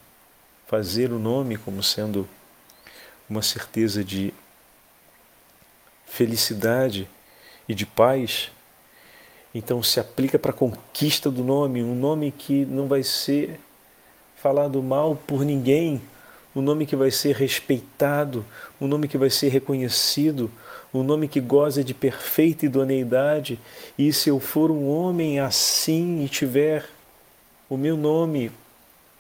fazer 0.67 1.11
o 1.11 1.19
nome 1.19 1.57
como 1.57 1.83
sendo 1.83 2.29
uma 3.29 3.43
certeza 3.43 4.03
de 4.03 4.33
felicidade 6.07 7.09
e 7.69 7.75
de 7.75 7.85
paz. 7.85 8.51
Então 9.55 9.83
se 9.83 10.01
aplica 10.01 10.39
para 10.39 10.51
a 10.51 10.55
conquista 10.55 11.31
do 11.31 11.45
nome, 11.45 11.83
um 11.83 11.95
nome 11.95 12.33
que 12.33 12.65
não 12.65 12.87
vai 12.87 13.03
ser 13.03 13.61
falado 14.37 14.83
mal 14.83 15.17
por 15.27 15.45
ninguém, 15.45 16.01
um 16.55 16.63
nome 16.63 16.87
que 16.87 16.97
vai 16.97 17.11
ser 17.11 17.37
respeitado, 17.37 18.45
um 18.81 18.87
nome 18.87 19.09
que 19.09 19.19
vai 19.19 19.31
ser 19.31 19.49
reconhecido, 19.49 20.51
um 20.93 21.03
nome 21.03 21.29
que 21.29 21.41
goza 21.41 21.85
de 21.85 21.93
perfeita 21.93 22.67
idoneidade. 22.67 23.61
E 23.99 24.13
se 24.13 24.31
eu 24.31 24.41
for 24.41 24.71
um 24.71 24.89
homem 24.89 25.41
assim 25.41 26.25
e 26.25 26.29
tiver 26.29 26.89
o 27.69 27.77
meu 27.77 27.97
nome 27.97 28.51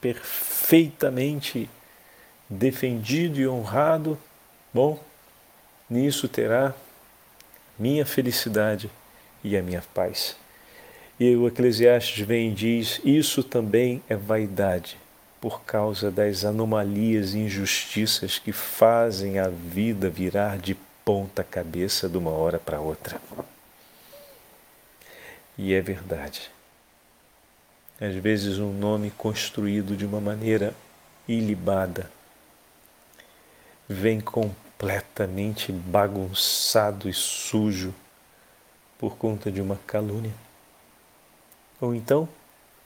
perfeitamente 0.01 1.69
defendido 2.49 3.39
e 3.39 3.47
honrado, 3.47 4.19
bom, 4.73 5.03
nisso 5.89 6.29
terá 6.29 6.75
minha 7.79 8.07
felicidade 8.07 8.91
e 9.45 9.57
a 9.57 9.63
minha 9.63 9.83
paz. 9.95 10.37
E 11.21 11.35
o 11.37 11.49
Eclesiastes 11.49 12.25
vem 12.27 12.51
e 12.51 12.55
diz: 12.55 13.01
Isso 13.05 13.43
também 13.43 14.03
é 14.09 14.17
vaidade 14.17 14.97
por 15.41 15.63
causa 15.63 16.11
das 16.11 16.45
anomalias 16.45 17.35
e 17.35 17.39
injustiças 17.39 18.39
que 18.39 18.53
fazem 18.53 19.39
a 19.39 19.49
vida 19.49 20.09
virar 20.09 20.59
de 20.59 20.77
ponta 21.05 21.45
cabeça 21.45 22.09
de 22.09 22.19
uma 22.19 22.31
hora 22.31 22.59
para 22.59 22.81
outra. 22.81 23.21
E 25.57 25.75
é 25.75 25.81
verdade. 25.81 26.51
Às 28.01 28.15
vezes, 28.15 28.59
um 28.59 28.73
nome 28.73 29.11
construído 29.11 29.97
de 29.97 30.07
uma 30.07 30.21
maneira 30.21 30.73
ilibada 31.27 32.11
vem 33.89 34.21
completamente 34.21 35.73
bagunçado 35.73 37.09
e 37.09 37.15
sujo 37.15 37.95
por 38.99 39.17
conta 39.17 39.51
de 39.51 39.61
uma 39.61 39.77
calúnia. 39.87 40.35
Ou 41.81 41.95
então, 41.95 42.29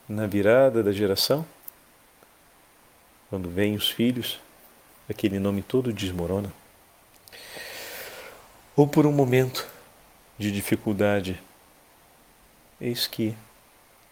na 0.09 0.27
virada 0.27 0.83
da 0.83 0.93
geração, 0.93 1.45
quando 3.29 3.49
vêm 3.49 3.75
os 3.75 3.91
filhos, 3.91 4.39
aquele 5.09 5.39
nome 5.39 5.63
todo 5.63 5.93
desmorona. 5.93 6.53
Ou 8.77 8.87
por 8.87 9.07
um 9.07 9.13
momento 9.13 9.67
de 10.39 10.53
dificuldade, 10.53 11.43
eis 12.81 13.07
que 13.07 13.35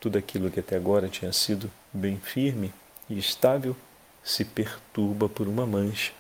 tudo 0.01 0.17
aquilo 0.17 0.51
que 0.51 0.61
até 0.61 0.77
agora 0.77 1.09
tinha 1.09 1.33
sido 1.33 1.71
bem 1.93 2.19
firme 2.19 2.73
e 3.09 3.19
estável 3.19 3.77
se 4.25 4.45
perturba 4.45 5.29
por 5.29 5.47
uma 5.47 5.67
mancha, 5.67 6.13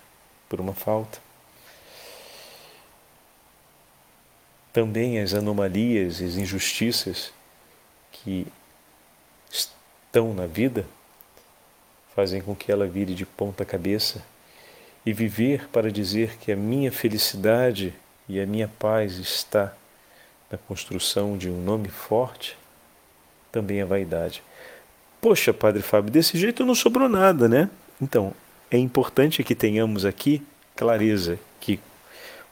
por 0.50 0.60
uma 0.60 0.74
falta. 0.74 1.20
Também 4.72 5.20
as 5.20 5.32
anomalias 5.32 6.20
as 6.20 6.36
injustiças 6.36 7.32
que 8.12 8.46
estão 9.50 10.34
na 10.34 10.46
vida 10.46 10.84
fazem 12.14 12.42
com 12.42 12.54
que 12.54 12.70
ela 12.70 12.86
vire 12.86 13.14
de 13.14 13.24
ponta 13.24 13.64
cabeça 13.64 14.22
e 15.06 15.12
viver 15.12 15.68
para 15.68 15.90
dizer 15.90 16.36
que 16.38 16.52
a 16.52 16.56
minha 16.56 16.92
felicidade 16.92 17.94
e 18.28 18.40
a 18.40 18.46
minha 18.46 18.68
paz 18.68 19.14
está 19.14 19.72
na 20.50 20.58
construção 20.58 21.38
de 21.38 21.48
um 21.48 21.62
nome 21.62 21.88
forte, 21.88 22.58
também 23.52 23.80
é 23.80 23.84
vaidade. 23.84 24.42
Poxa, 25.20 25.54
Padre 25.54 25.82
Fábio, 25.82 26.10
desse 26.10 26.36
jeito 26.36 26.64
não 26.64 26.74
sobrou 26.74 27.08
nada, 27.08 27.48
né? 27.48 27.70
Então, 28.00 28.34
é 28.70 28.78
importante 28.78 29.42
que 29.42 29.54
tenhamos 29.54 30.04
aqui 30.04 30.42
clareza 30.76 31.38
que 31.60 31.80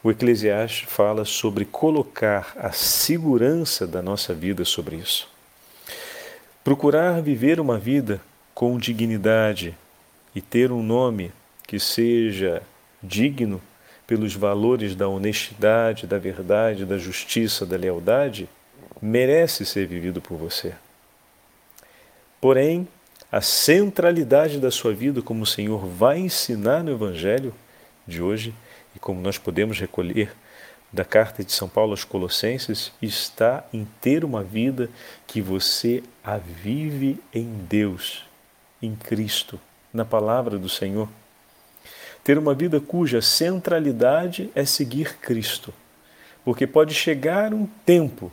o 0.03 0.11
Eclesiastes 0.11 0.89
fala 0.89 1.25
sobre 1.25 1.65
colocar 1.65 2.53
a 2.57 2.73
segurança 2.73 3.87
da 3.87 4.03
nossa 4.03 4.35
vida 4.35 4.65
sobre 4.65 4.97
isso. 4.97 5.29
Procurar 6.63 7.23
viver 7.23 7.61
uma 7.61 7.79
vida 7.79 8.21
com 8.55 8.77
dignidade 8.79 9.77
e 10.35 10.41
ter 10.41 10.73
um 10.73 10.83
nome 10.83 11.33
que 11.67 11.79
seja 11.79 12.63
digno 13.03 13.61
pelos 14.07 14.35
valores 14.35 14.95
da 14.95 15.09
honestidade, 15.09 16.07
da 16.07 16.19
verdade, 16.19 16.85
da 16.85 16.99
justiça, 16.99 17.65
da 17.65 17.77
lealdade, 17.77 18.49
merece 19.01 19.65
ser 19.65 19.87
vivido 19.87 20.21
por 20.21 20.37
você. 20.37 20.75
Porém, 22.41 22.89
a 23.31 23.41
centralidade 23.41 24.59
da 24.59 24.71
sua 24.71 24.95
vida, 24.95 25.21
como 25.21 25.43
o 25.43 25.47
Senhor 25.47 25.87
vai 25.87 26.19
ensinar 26.19 26.83
no 26.83 26.91
Evangelho 26.91 27.55
de 28.07 28.23
hoje, 28.23 28.55
e 28.97 28.99
como 28.99 29.21
nós 29.21 29.37
podemos 29.37 29.79
recolher 29.79 30.33
da 30.91 31.05
carta 31.05 31.45
de 31.45 31.53
São 31.53 31.69
Paulo 31.69 31.91
aos 31.91 32.05
Colossenses, 32.05 32.91
está 33.03 33.65
em 33.73 33.87
ter 34.01 34.25
uma 34.25 34.43
vida 34.43 34.89
que 35.27 35.43
você 35.43 36.03
a 36.25 36.39
vive 36.39 37.21
em 37.35 37.47
Deus, 37.69 38.25
em 38.81 38.95
Cristo, 38.95 39.61
na 39.93 40.07
palavra 40.07 40.59
do 40.59 40.69
Senhor. 40.69 41.09
Ter 42.25 42.39
uma 42.39 42.55
vida 42.55 42.81
cuja 42.81 43.21
centralidade 43.21 44.51
é 44.55 44.65
seguir 44.65 45.19
Cristo. 45.19 45.75
Porque 46.45 46.67
pode 46.67 46.95
chegar 46.95 47.53
um 47.53 47.67
tempo 47.85 48.33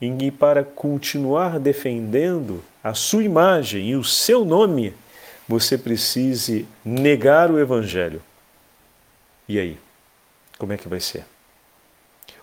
que, 0.00 0.30
para 0.30 0.62
continuar 0.62 1.58
defendendo 1.58 2.62
a 2.82 2.94
sua 2.94 3.24
imagem 3.24 3.90
e 3.90 3.96
o 3.96 4.04
seu 4.04 4.44
nome, 4.44 4.94
você 5.48 5.78
precise 5.78 6.66
negar 6.84 7.50
o 7.50 7.58
Evangelho. 7.58 8.22
E 9.48 9.58
aí? 9.58 9.78
Como 10.58 10.72
é 10.72 10.76
que 10.76 10.88
vai 10.88 11.00
ser? 11.00 11.24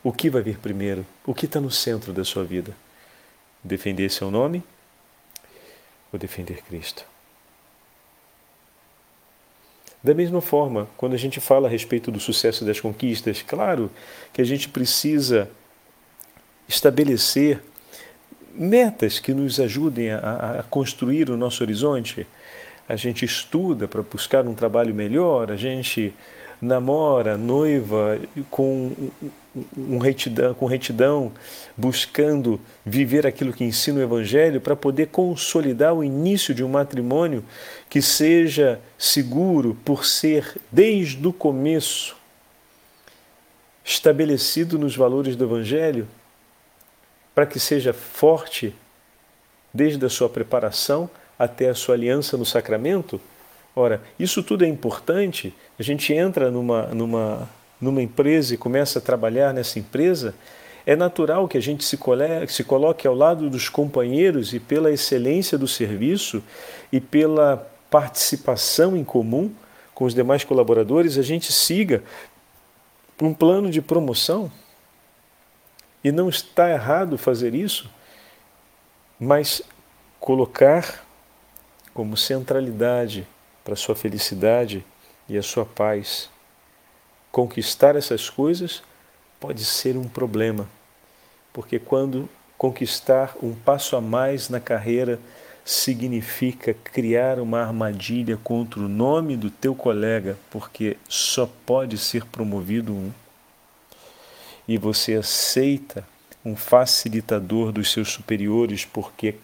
O 0.04 0.12
que 0.12 0.30
vai 0.30 0.42
vir 0.42 0.58
primeiro? 0.58 1.06
O 1.26 1.34
que 1.34 1.46
está 1.46 1.60
no 1.60 1.72
centro 1.72 2.14
da 2.14 2.24
sua 2.24 2.44
vida? 2.44 2.76
Defender 3.64 4.10
seu 4.10 4.30
nome 4.30 4.64
ou 6.12 6.20
defender 6.20 6.62
Cristo? 6.64 7.06
Da 10.04 10.14
mesma 10.14 10.42
forma, 10.42 10.90
quando 10.98 11.14
a 11.14 11.18
gente 11.18 11.40
fala 11.40 11.68
a 11.68 11.72
respeito 11.72 12.12
do 12.12 12.20
sucesso 12.20 12.66
das 12.66 12.82
conquistas, 12.82 13.42
claro 13.42 13.90
que 14.34 14.42
a 14.42 14.46
gente 14.46 14.68
precisa 14.68 15.50
estabelecer 16.68 17.62
metas 18.54 19.20
que 19.20 19.34
nos 19.34 19.60
ajudem 19.60 20.12
a, 20.12 20.60
a 20.60 20.64
construir 20.64 21.30
o 21.30 21.38
nosso 21.38 21.64
horizonte. 21.64 22.28
A 22.88 22.96
gente 22.96 23.26
estuda 23.26 23.88
para 23.88 24.02
buscar 24.02 24.46
um 24.48 24.54
trabalho 24.54 24.94
melhor, 24.94 25.52
a 25.52 25.56
gente 25.56 26.14
namora, 26.62 27.38
noiva 27.38 28.20
com, 28.50 28.92
um 29.78 29.98
retidão, 29.98 30.54
com 30.54 30.66
retidão, 30.66 31.32
buscando 31.76 32.60
viver 32.86 33.28
aquilo 33.28 33.54
que 33.54 33.64
ensina 33.64 34.00
o 34.00 34.04
Evangelho 34.04 34.62
para 34.62 34.76
poder 34.76 35.08
consolidar 35.08 35.94
o 35.94 36.04
início 36.04 36.54
de 36.54 36.64
um 36.64 36.70
matrimônio 36.70 37.44
que 37.90 38.02
seja 38.02 38.80
seguro 38.98 39.78
por 39.84 40.06
ser, 40.06 40.58
desde 40.72 41.26
o 41.28 41.34
começo, 41.34 42.16
estabelecido 43.84 44.80
nos 44.80 44.96
valores 44.96 45.36
do 45.36 45.44
Evangelho 45.44 46.08
para 47.34 47.46
que 47.46 47.60
seja 47.60 47.94
forte 47.94 48.76
desde 49.74 50.06
a 50.06 50.10
sua 50.10 50.30
preparação 50.30 51.10
até 51.38 51.70
a 51.70 51.76
sua 51.76 51.96
aliança 51.96 52.38
no 52.38 52.46
sacramento? 52.46 53.20
Ora, 53.76 54.02
isso 54.20 54.44
tudo 54.44 54.64
é 54.64 54.68
importante. 54.68 55.54
A 55.80 55.84
gente 55.84 56.14
entra 56.14 56.52
numa, 56.52 56.84
numa, 56.88 57.50
numa 57.82 58.02
empresa 58.02 58.54
e 58.54 58.58
começa 58.58 59.00
a 59.00 59.02
trabalhar 59.02 59.54
nessa 59.54 59.80
empresa, 59.80 60.36
é 60.86 60.96
natural 60.96 61.48
que 61.48 61.58
a 61.58 61.62
gente 61.62 61.84
se, 61.84 61.98
cole, 61.98 62.48
se 62.48 62.64
coloque 62.64 63.08
ao 63.08 63.16
lado 63.16 63.50
dos 63.50 63.70
companheiros 63.70 64.54
e 64.54 64.60
pela 64.60 64.92
excelência 64.92 65.58
do 65.58 65.68
serviço 65.68 66.44
e 66.92 67.00
pela 67.00 67.68
participação 67.90 68.98
em 68.98 69.04
comum 69.04 69.52
com 69.94 70.06
os 70.06 70.14
demais 70.14 70.44
colaboradores, 70.44 71.18
a 71.18 71.22
gente 71.22 71.52
siga 71.54 72.04
um 73.22 73.34
plano 73.34 73.70
de 73.70 73.82
promoção 73.82 74.52
e 76.04 76.12
não 76.12 76.28
está 76.28 76.70
errado 76.70 77.18
fazer 77.18 77.56
isso, 77.56 77.90
mas 79.20 79.62
colocar 80.20 81.06
como 81.94 82.18
centralidade 82.18 83.28
para 83.64 83.74
a 83.74 83.78
sua 83.78 83.96
felicidade 83.96 84.84
e 85.30 85.38
a 85.38 85.44
sua 85.44 85.66
paz. 85.66 86.30
Conquistar 87.32 87.96
essas 87.96 88.30
coisas 88.30 88.84
pode 89.40 89.64
ser 89.64 89.96
um 89.96 90.08
problema, 90.08 90.68
porque 91.52 91.80
quando 91.80 92.30
conquistar 92.58 93.36
um 93.42 93.54
passo 93.54 93.96
a 93.96 94.02
mais 94.02 94.50
na 94.50 94.60
carreira 94.60 95.20
significa 95.66 96.74
criar 96.74 97.40
uma 97.40 97.62
armadilha 97.62 98.38
contra 98.38 98.80
o 98.80 98.90
nome 98.90 99.38
do 99.38 99.50
teu 99.50 99.74
colega, 99.74 100.38
porque 100.52 100.98
só 101.08 101.50
pode 101.66 101.98
ser 101.98 102.26
promovido 102.26 102.94
um 102.94 103.12
e 104.68 104.78
você 104.78 105.16
aceita 105.16 106.08
um 106.44 106.56
facilitador 106.56 107.72
dos 107.72 107.92
seus 107.92 108.10
superiores 108.10 108.86
porque 108.86 109.36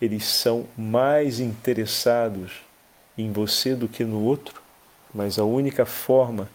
eles 0.00 0.24
são 0.24 0.66
mais 0.76 1.40
interessados 1.40 2.52
em 3.16 3.32
você 3.32 3.74
do 3.74 3.88
que 3.88 4.04
no 4.04 4.20
outro, 4.22 4.60
mas 5.14 5.38
a 5.38 5.44
única 5.44 5.86
forma 5.86 6.48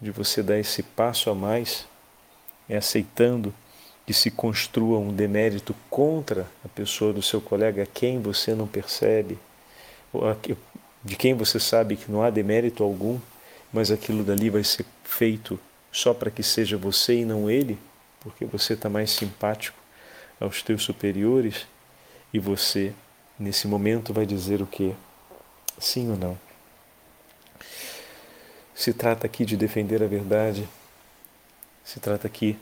de 0.00 0.10
você 0.10 0.42
dar 0.42 0.58
esse 0.58 0.82
passo 0.82 1.30
a 1.30 1.34
mais 1.34 1.86
é 2.68 2.76
aceitando 2.76 3.54
que 4.06 4.12
se 4.12 4.30
construa 4.30 4.98
um 4.98 5.12
demérito 5.12 5.74
contra 5.90 6.46
a 6.64 6.68
pessoa 6.68 7.12
do 7.12 7.22
seu 7.22 7.40
colega 7.40 7.88
quem 7.92 8.20
você 8.20 8.54
não 8.54 8.66
percebe, 8.66 9.38
de 11.02 11.16
quem 11.16 11.34
você 11.34 11.58
sabe 11.58 11.96
que 11.96 12.10
não 12.10 12.22
há 12.22 12.30
demérito 12.30 12.84
algum, 12.84 13.18
mas 13.72 13.90
aquilo 13.90 14.22
dali 14.22 14.50
vai 14.50 14.62
ser 14.62 14.84
feito 15.02 15.58
só 15.96 16.12
para 16.12 16.30
que 16.30 16.42
seja 16.42 16.76
você 16.76 17.20
e 17.20 17.24
não 17.24 17.50
ele, 17.50 17.78
porque 18.20 18.44
você 18.44 18.74
está 18.74 18.86
mais 18.86 19.10
simpático 19.10 19.78
aos 20.38 20.62
teus 20.62 20.82
superiores 20.82 21.66
e 22.34 22.38
você, 22.38 22.92
nesse 23.38 23.66
momento, 23.66 24.12
vai 24.12 24.26
dizer 24.26 24.60
o 24.60 24.66
que? 24.66 24.94
Sim 25.78 26.10
ou 26.10 26.16
não? 26.18 26.38
Se 28.74 28.92
trata 28.92 29.26
aqui 29.26 29.46
de 29.46 29.56
defender 29.56 30.02
a 30.02 30.06
verdade, 30.06 30.68
se 31.82 31.98
trata 31.98 32.26
aqui 32.26 32.58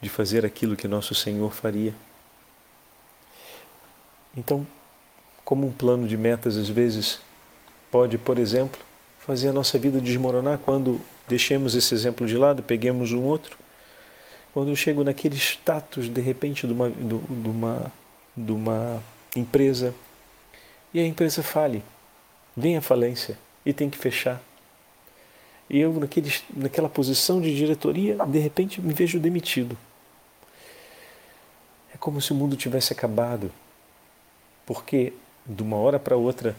de 0.00 0.08
fazer 0.08 0.46
aquilo 0.46 0.74
que 0.74 0.88
nosso 0.88 1.14
Senhor 1.14 1.52
faria. 1.52 1.94
Então, 4.34 4.66
como 5.44 5.66
um 5.66 5.72
plano 5.72 6.08
de 6.08 6.16
metas, 6.16 6.56
às 6.56 6.70
vezes, 6.70 7.20
pode, 7.90 8.16
por 8.16 8.38
exemplo, 8.38 8.80
fazer 9.18 9.48
a 9.50 9.52
nossa 9.52 9.78
vida 9.78 10.00
desmoronar 10.00 10.56
quando 10.56 10.98
deixemos 11.28 11.74
esse 11.74 11.94
exemplo 11.94 12.26
de 12.26 12.36
lado, 12.36 12.62
peguemos 12.62 13.12
um 13.12 13.22
outro. 13.22 13.56
Quando 14.52 14.68
eu 14.68 14.76
chego 14.76 15.02
naquele 15.02 15.36
status, 15.36 16.08
de 16.08 16.20
repente, 16.20 16.66
de 16.66 16.72
uma, 16.72 16.90
de 16.90 17.48
uma, 17.48 17.92
de 18.36 18.52
uma 18.52 19.02
empresa 19.34 19.94
e 20.92 21.00
a 21.00 21.06
empresa 21.06 21.42
fale, 21.42 21.82
vem 22.56 22.76
a 22.76 22.80
falência 22.80 23.36
e 23.66 23.72
tem 23.72 23.90
que 23.90 23.98
fechar. 23.98 24.40
E 25.68 25.80
eu, 25.80 25.92
naquele, 25.94 26.32
naquela 26.54 26.88
posição 26.88 27.40
de 27.40 27.54
diretoria, 27.54 28.16
de 28.26 28.38
repente 28.38 28.80
me 28.80 28.92
vejo 28.92 29.18
demitido. 29.18 29.76
É 31.92 31.96
como 31.96 32.20
se 32.20 32.32
o 32.32 32.34
mundo 32.34 32.54
tivesse 32.54 32.92
acabado, 32.92 33.50
porque 34.66 35.12
de 35.46 35.62
uma 35.62 35.76
hora 35.76 35.98
para 35.98 36.16
outra 36.16 36.54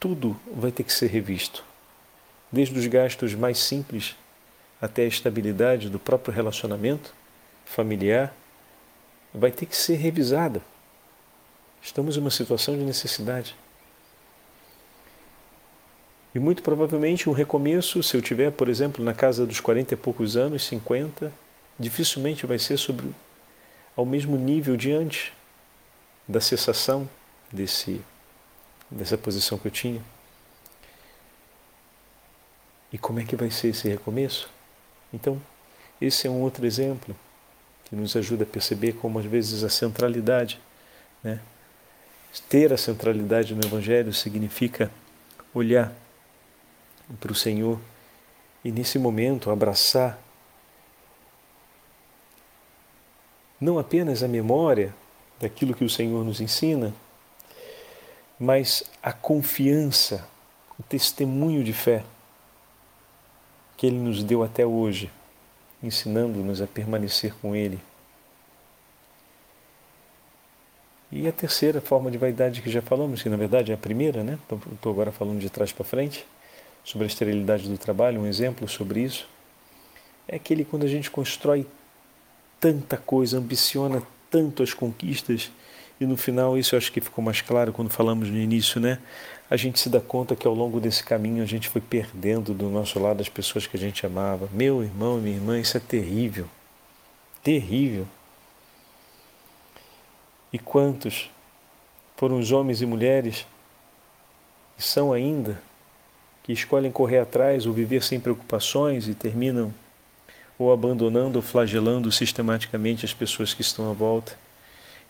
tudo 0.00 0.38
vai 0.52 0.72
ter 0.72 0.82
que 0.82 0.92
ser 0.92 1.06
revisto 1.06 1.64
desde 2.54 2.78
os 2.78 2.86
gastos 2.86 3.34
mais 3.34 3.58
simples 3.58 4.14
até 4.80 5.02
a 5.02 5.06
estabilidade 5.06 5.90
do 5.90 5.98
próprio 5.98 6.32
relacionamento 6.32 7.12
familiar, 7.66 8.32
vai 9.34 9.50
ter 9.50 9.66
que 9.66 9.76
ser 9.76 9.96
revisada. 9.96 10.62
Estamos 11.82 12.16
em 12.16 12.20
uma 12.20 12.30
situação 12.30 12.78
de 12.78 12.84
necessidade. 12.84 13.56
E 16.32 16.38
muito 16.38 16.62
provavelmente 16.62 17.28
um 17.28 17.32
recomeço, 17.32 18.02
se 18.02 18.16
eu 18.16 18.22
tiver, 18.22 18.52
por 18.52 18.68
exemplo, 18.68 19.04
na 19.04 19.12
casa 19.12 19.44
dos 19.44 19.58
40 19.58 19.94
e 19.94 19.96
poucos 19.96 20.36
anos, 20.36 20.64
50, 20.64 21.32
dificilmente 21.78 22.46
vai 22.46 22.58
ser 22.58 22.76
sobre 22.76 23.10
ao 23.96 24.06
mesmo 24.06 24.36
nível 24.36 24.76
de 24.76 24.92
antes 24.92 25.32
da 26.26 26.40
cessação 26.40 27.08
desse 27.52 28.00
dessa 28.90 29.18
posição 29.18 29.58
que 29.58 29.66
eu 29.66 29.72
tinha. 29.72 30.13
E 32.94 32.98
como 32.98 33.18
é 33.18 33.24
que 33.24 33.34
vai 33.34 33.50
ser 33.50 33.70
esse 33.70 33.88
recomeço? 33.88 34.48
Então, 35.12 35.42
esse 36.00 36.28
é 36.28 36.30
um 36.30 36.40
outro 36.40 36.64
exemplo 36.64 37.12
que 37.84 37.96
nos 37.96 38.14
ajuda 38.14 38.44
a 38.44 38.46
perceber 38.46 38.92
como 38.92 39.18
às 39.18 39.24
vezes 39.24 39.64
a 39.64 39.68
centralidade, 39.68 40.60
né? 41.20 41.40
ter 42.48 42.72
a 42.72 42.76
centralidade 42.76 43.52
no 43.52 43.66
Evangelho 43.66 44.14
significa 44.14 44.92
olhar 45.52 45.92
para 47.18 47.32
o 47.32 47.34
Senhor 47.34 47.80
e 48.64 48.70
nesse 48.70 48.96
momento 48.96 49.50
abraçar 49.50 50.16
não 53.60 53.76
apenas 53.76 54.22
a 54.22 54.28
memória 54.28 54.94
daquilo 55.40 55.74
que 55.74 55.84
o 55.84 55.90
Senhor 55.90 56.24
nos 56.24 56.40
ensina, 56.40 56.94
mas 58.38 58.84
a 59.02 59.12
confiança, 59.12 60.24
o 60.78 60.82
testemunho 60.84 61.64
de 61.64 61.72
fé 61.72 62.04
que 63.84 63.88
Ele 63.88 63.98
nos 63.98 64.24
deu 64.24 64.42
até 64.42 64.64
hoje, 64.64 65.10
ensinando-nos 65.82 66.62
a 66.62 66.66
permanecer 66.66 67.34
com 67.42 67.54
Ele. 67.54 67.78
E 71.12 71.28
a 71.28 71.32
terceira 71.32 71.82
forma 71.82 72.10
de 72.10 72.16
vaidade 72.16 72.62
que 72.62 72.70
já 72.70 72.80
falamos, 72.80 73.22
que 73.22 73.28
na 73.28 73.36
verdade 73.36 73.72
é 73.72 73.74
a 73.74 73.78
primeira, 73.78 74.24
né? 74.24 74.38
Estou 74.72 74.90
agora 74.90 75.12
falando 75.12 75.38
de 75.38 75.50
trás 75.50 75.70
para 75.70 75.84
frente, 75.84 76.24
sobre 76.82 77.04
a 77.04 77.08
esterilidade 77.08 77.68
do 77.68 77.76
trabalho, 77.76 78.22
um 78.22 78.26
exemplo 78.26 78.66
sobre 78.66 79.00
isso, 79.00 79.28
é 80.26 80.36
aquele 80.36 80.64
quando 80.64 80.84
a 80.84 80.88
gente 80.88 81.10
constrói 81.10 81.66
tanta 82.58 82.96
coisa, 82.96 83.36
ambiciona 83.36 84.02
tanto 84.30 84.62
as 84.62 84.72
conquistas 84.72 85.52
e 86.00 86.06
no 86.06 86.16
final, 86.16 86.58
isso 86.58 86.74
eu 86.74 86.78
acho 86.78 86.90
que 86.90 87.00
ficou 87.00 87.24
mais 87.24 87.40
claro 87.40 87.72
quando 87.72 87.90
falamos 87.90 88.28
no 88.28 88.36
início, 88.36 88.80
né? 88.80 88.98
A 89.48 89.56
gente 89.56 89.78
se 89.78 89.88
dá 89.88 90.00
conta 90.00 90.34
que 90.34 90.46
ao 90.46 90.54
longo 90.54 90.80
desse 90.80 91.04
caminho 91.04 91.42
a 91.42 91.46
gente 91.46 91.68
foi 91.68 91.80
perdendo 91.80 92.52
do 92.52 92.68
nosso 92.68 92.98
lado 92.98 93.20
as 93.20 93.28
pessoas 93.28 93.66
que 93.66 93.76
a 93.76 93.80
gente 93.80 94.04
amava. 94.04 94.48
Meu 94.52 94.82
irmão 94.82 95.18
minha 95.18 95.36
irmã, 95.36 95.60
isso 95.60 95.76
é 95.76 95.80
terrível. 95.80 96.48
Terrível. 97.42 98.08
E 100.52 100.58
quantos 100.58 101.30
foram 102.16 102.38
os 102.38 102.50
homens 102.50 102.80
e 102.80 102.86
mulheres 102.86 103.46
e 104.78 104.82
são 104.82 105.12
ainda 105.12 105.60
que 106.42 106.52
escolhem 106.52 106.90
correr 106.90 107.18
atrás 107.18 107.66
ou 107.66 107.72
viver 107.72 108.02
sem 108.02 108.18
preocupações 108.18 109.06
e 109.06 109.14
terminam 109.14 109.72
ou 110.58 110.72
abandonando 110.72 111.38
ou 111.38 111.42
flagelando 111.42 112.10
sistematicamente 112.10 113.04
as 113.04 113.12
pessoas 113.12 113.54
que 113.54 113.62
estão 113.62 113.90
à 113.90 113.92
volta 113.92 114.43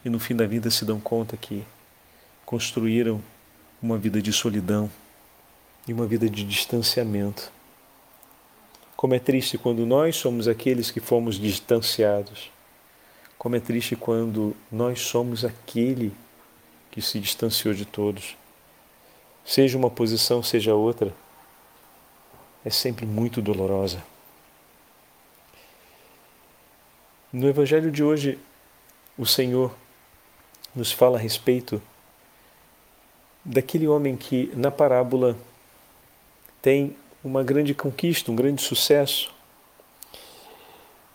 e 0.05 0.11
no 0.11 0.21
fim 0.21 0.37
da 0.37 0.47
vida 0.47 0.71
se 0.71 0.85
dão 0.85 1.01
conta 1.01 1.37
que 1.37 1.65
construíram 2.45 3.23
uma 3.81 3.97
vida 3.97 4.21
de 4.21 4.33
solidão 4.33 4.91
e 5.89 5.93
uma 5.93 6.07
vida 6.07 6.29
de 6.29 6.45
distanciamento. 6.45 7.51
Como 8.97 9.15
é 9.15 9.19
triste 9.19 9.59
quando 9.59 9.85
nós 9.85 10.17
somos 10.17 10.47
aqueles 10.47 10.91
que 10.91 11.01
fomos 11.01 11.37
distanciados. 11.37 12.51
Como 13.39 13.57
é 13.57 13.61
triste 13.61 13.97
quando 13.97 14.57
nós 14.71 15.01
somos 15.01 15.45
aquele 15.45 16.13
que 16.91 17.03
se 17.03 17.19
distanciou 17.19 17.75
de 17.75 17.85
todos. 17.85 18.37
Seja 19.45 19.77
uma 19.77 19.91
posição, 19.91 20.43
seja 20.43 20.75
outra, 20.75 21.15
é 22.65 22.71
sempre 22.71 23.05
muito 23.05 23.43
dolorosa. 23.43 24.03
No 27.31 27.49
Evangelho 27.49 27.91
de 27.91 28.03
hoje, 28.03 28.39
o 29.19 29.27
Senhor 29.27 29.75
nos 30.75 30.93
fala 30.93 31.19
a 31.19 31.21
respeito 31.21 31.81
daquele 33.45 33.87
homem 33.87 34.17
que, 34.17 34.51
na 34.55 34.71
parábola, 34.71 35.37
tem 36.63 36.97
uma 37.23 37.43
grande 37.43 37.75
conquista, 37.75 38.33
um 38.33 38.37
grande 38.37 38.63
sucesso. 38.63 39.33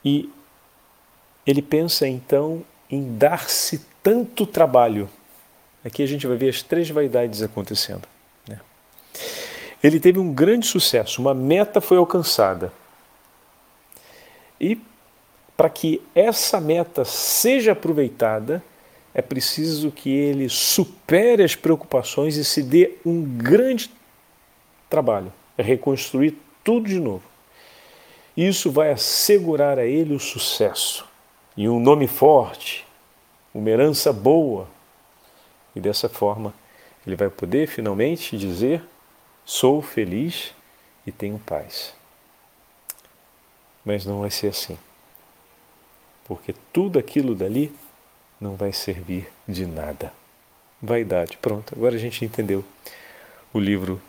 E 0.04 0.30
ele 1.46 1.62
pensa 1.62 2.08
então 2.08 2.64
em 2.90 3.18
dar-se 3.18 3.86
tanto 4.02 4.46
trabalho. 4.46 5.10
Aqui 5.84 6.04
a 6.04 6.08
gente 6.08 6.28
vai 6.28 6.38
ver 6.38 6.50
as 6.50 6.62
três 6.62 6.90
vaidades 6.90 7.42
acontecendo. 7.42 8.08
Né? 8.48 8.60
Ele 9.84 10.00
teve 10.00 10.20
um 10.20 10.34
grande 10.34 10.68
sucesso, 10.68 11.22
uma 11.22 11.34
meta 11.34 11.82
foi 11.82 11.98
alcançada. 11.98 12.72
E 14.60 14.80
para 15.56 15.70
que 15.70 16.02
essa 16.16 16.60
meta 16.62 17.04
seja 17.04 17.74
aproveitada, 17.74 18.64
é 19.14 19.22
preciso 19.22 19.92
que 19.92 20.10
ele 20.10 20.50
supere 20.50 21.44
as 21.44 21.56
preocupações 21.56 22.38
e 22.38 22.46
se 22.46 22.62
dê 22.62 22.96
um 23.06 23.22
grande 23.22 23.90
trabalho, 24.90 25.32
é 25.58 25.64
reconstruir 25.64 26.38
tudo 26.64 26.88
de 26.88 27.00
novo. 27.00 27.24
Isso 28.38 28.72
vai 28.72 28.92
assegurar 28.92 29.78
a 29.78 29.86
ele 29.86 30.14
o 30.14 30.20
sucesso 30.20 31.06
e 31.58 31.68
um 31.68 31.80
nome 31.80 32.08
forte, 32.08 32.88
uma 33.54 33.70
herança 33.70 34.14
boa. 34.14 34.68
E 35.76 35.80
dessa 35.80 36.08
forma 36.08 36.54
ele 37.06 37.16
vai 37.16 37.30
poder 37.30 37.68
finalmente 37.68 38.38
dizer: 38.38 38.84
sou 39.46 39.82
feliz 39.82 40.54
e 41.06 41.12
tenho 41.12 41.40
paz. 41.40 41.94
Mas 43.84 44.06
não 44.06 44.22
vai 44.22 44.30
ser 44.30 44.48
assim. 44.48 44.78
Porque 46.26 46.54
tudo 46.72 47.00
aquilo 47.00 47.34
dali 47.34 47.74
não 48.40 48.56
vai 48.56 48.72
servir 48.72 49.32
de 49.48 49.66
nada. 49.66 50.14
Vaidade. 50.82 51.38
Pronto, 51.38 51.74
agora 51.76 51.96
a 51.96 52.00
gente 52.00 52.24
entendeu 52.24 52.64
o 53.54 53.60
livro 53.60 54.02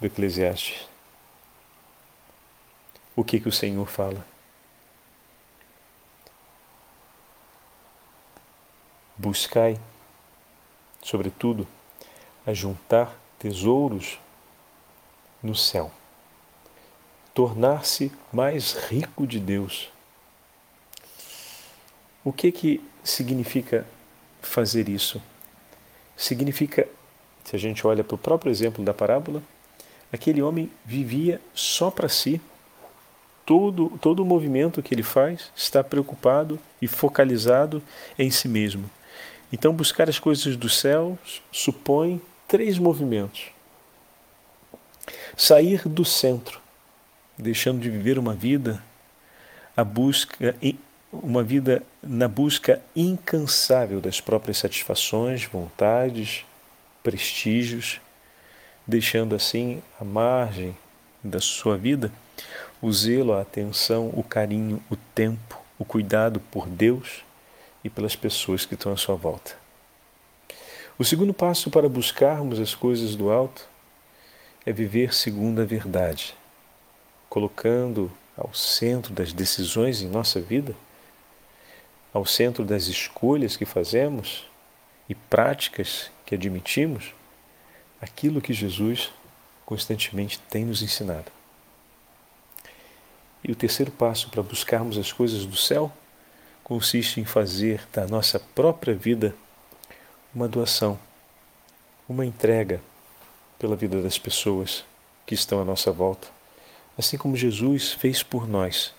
do 0.00 0.06
Eclesiastes. 0.06 0.88
O 3.14 3.22
que, 3.22 3.38
que 3.38 3.48
o 3.48 3.52
Senhor 3.52 3.86
fala? 3.86 4.26
Buscai, 9.16 9.78
sobretudo, 11.02 11.68
a 12.46 12.52
juntar 12.52 13.16
tesouros 13.38 14.18
no 15.42 15.54
céu, 15.54 15.92
tornar-se 17.32 18.10
mais 18.32 18.72
rico 18.72 19.26
de 19.26 19.38
Deus. 19.38 19.90
O 22.24 22.32
que 22.32 22.50
que 22.50 22.82
significa 23.04 23.86
fazer 24.40 24.88
isso? 24.88 25.22
Significa, 26.16 26.88
se 27.44 27.54
a 27.54 27.58
gente 27.58 27.86
olha 27.86 28.02
para 28.02 28.14
o 28.14 28.18
próprio 28.18 28.50
exemplo 28.50 28.84
da 28.84 28.94
parábola, 28.94 29.42
aquele 30.12 30.40
homem 30.40 30.70
vivia 30.84 31.40
só 31.54 31.90
para 31.90 32.08
si. 32.08 32.40
Todo, 33.46 33.90
todo 34.00 34.22
o 34.22 34.24
movimento 34.24 34.82
que 34.82 34.94
ele 34.94 35.02
faz 35.02 35.50
está 35.54 35.84
preocupado 35.84 36.58
e 36.80 36.88
focalizado 36.88 37.82
em 38.18 38.30
si 38.30 38.48
mesmo. 38.48 38.88
Então, 39.52 39.74
buscar 39.74 40.08
as 40.08 40.18
coisas 40.18 40.56
do 40.56 40.68
céu 40.68 41.18
supõe 41.52 42.22
três 42.48 42.78
movimentos: 42.78 43.50
sair 45.36 45.86
do 45.86 46.06
centro, 46.06 46.58
deixando 47.36 47.80
de 47.80 47.90
viver 47.90 48.18
uma 48.18 48.32
vida 48.32 48.82
a 49.76 49.84
busca 49.84 50.56
uma 51.22 51.42
vida 51.42 51.82
na 52.02 52.28
busca 52.28 52.80
incansável 52.94 54.00
das 54.00 54.20
próprias 54.20 54.58
satisfações, 54.58 55.44
vontades, 55.44 56.44
prestígios, 57.02 58.00
deixando 58.86 59.34
assim 59.34 59.82
à 60.00 60.04
margem 60.04 60.76
da 61.22 61.40
sua 61.40 61.76
vida 61.76 62.10
o 62.82 62.92
zelo, 62.92 63.32
a 63.32 63.40
atenção, 63.40 64.10
o 64.14 64.22
carinho, 64.22 64.82
o 64.90 64.96
tempo, 64.96 65.58
o 65.78 65.84
cuidado 65.84 66.40
por 66.50 66.66
Deus 66.66 67.22
e 67.82 67.88
pelas 67.88 68.16
pessoas 68.16 68.66
que 68.66 68.74
estão 68.74 68.92
à 68.92 68.96
sua 68.96 69.14
volta. 69.14 69.56
O 70.98 71.04
segundo 71.04 71.32
passo 71.32 71.70
para 71.70 71.88
buscarmos 71.88 72.60
as 72.60 72.74
coisas 72.74 73.16
do 73.16 73.30
alto 73.30 73.66
é 74.66 74.72
viver 74.72 75.14
segundo 75.14 75.60
a 75.60 75.64
verdade, 75.64 76.34
colocando 77.28 78.10
ao 78.36 78.52
centro 78.54 79.12
das 79.12 79.32
decisões 79.32 80.02
em 80.02 80.08
nossa 80.08 80.40
vida 80.40 80.74
ao 82.14 82.24
centro 82.24 82.64
das 82.64 82.84
escolhas 82.84 83.56
que 83.56 83.64
fazemos 83.64 84.46
e 85.08 85.16
práticas 85.16 86.12
que 86.24 86.36
admitimos 86.36 87.12
aquilo 88.00 88.40
que 88.40 88.52
Jesus 88.52 89.10
constantemente 89.66 90.38
tem 90.38 90.64
nos 90.64 90.80
ensinado. 90.80 91.30
E 93.42 93.50
o 93.50 93.56
terceiro 93.56 93.90
passo 93.90 94.30
para 94.30 94.42
buscarmos 94.42 94.96
as 94.96 95.12
coisas 95.12 95.44
do 95.44 95.56
céu 95.56 95.92
consiste 96.62 97.20
em 97.20 97.24
fazer 97.24 97.86
da 97.92 98.06
nossa 98.06 98.38
própria 98.38 98.94
vida 98.94 99.34
uma 100.34 100.48
doação, 100.48 100.98
uma 102.08 102.24
entrega 102.24 102.80
pela 103.58 103.76
vida 103.76 104.00
das 104.00 104.18
pessoas 104.18 104.84
que 105.26 105.34
estão 105.34 105.60
à 105.60 105.64
nossa 105.64 105.90
volta, 105.90 106.28
assim 106.96 107.18
como 107.18 107.36
Jesus 107.36 107.92
fez 107.92 108.22
por 108.22 108.48
nós. 108.48 108.94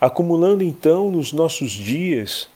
Acumulando 0.00 0.62
então 0.62 1.10
nos 1.10 1.32
nossos 1.32 1.70
dias 1.70 2.48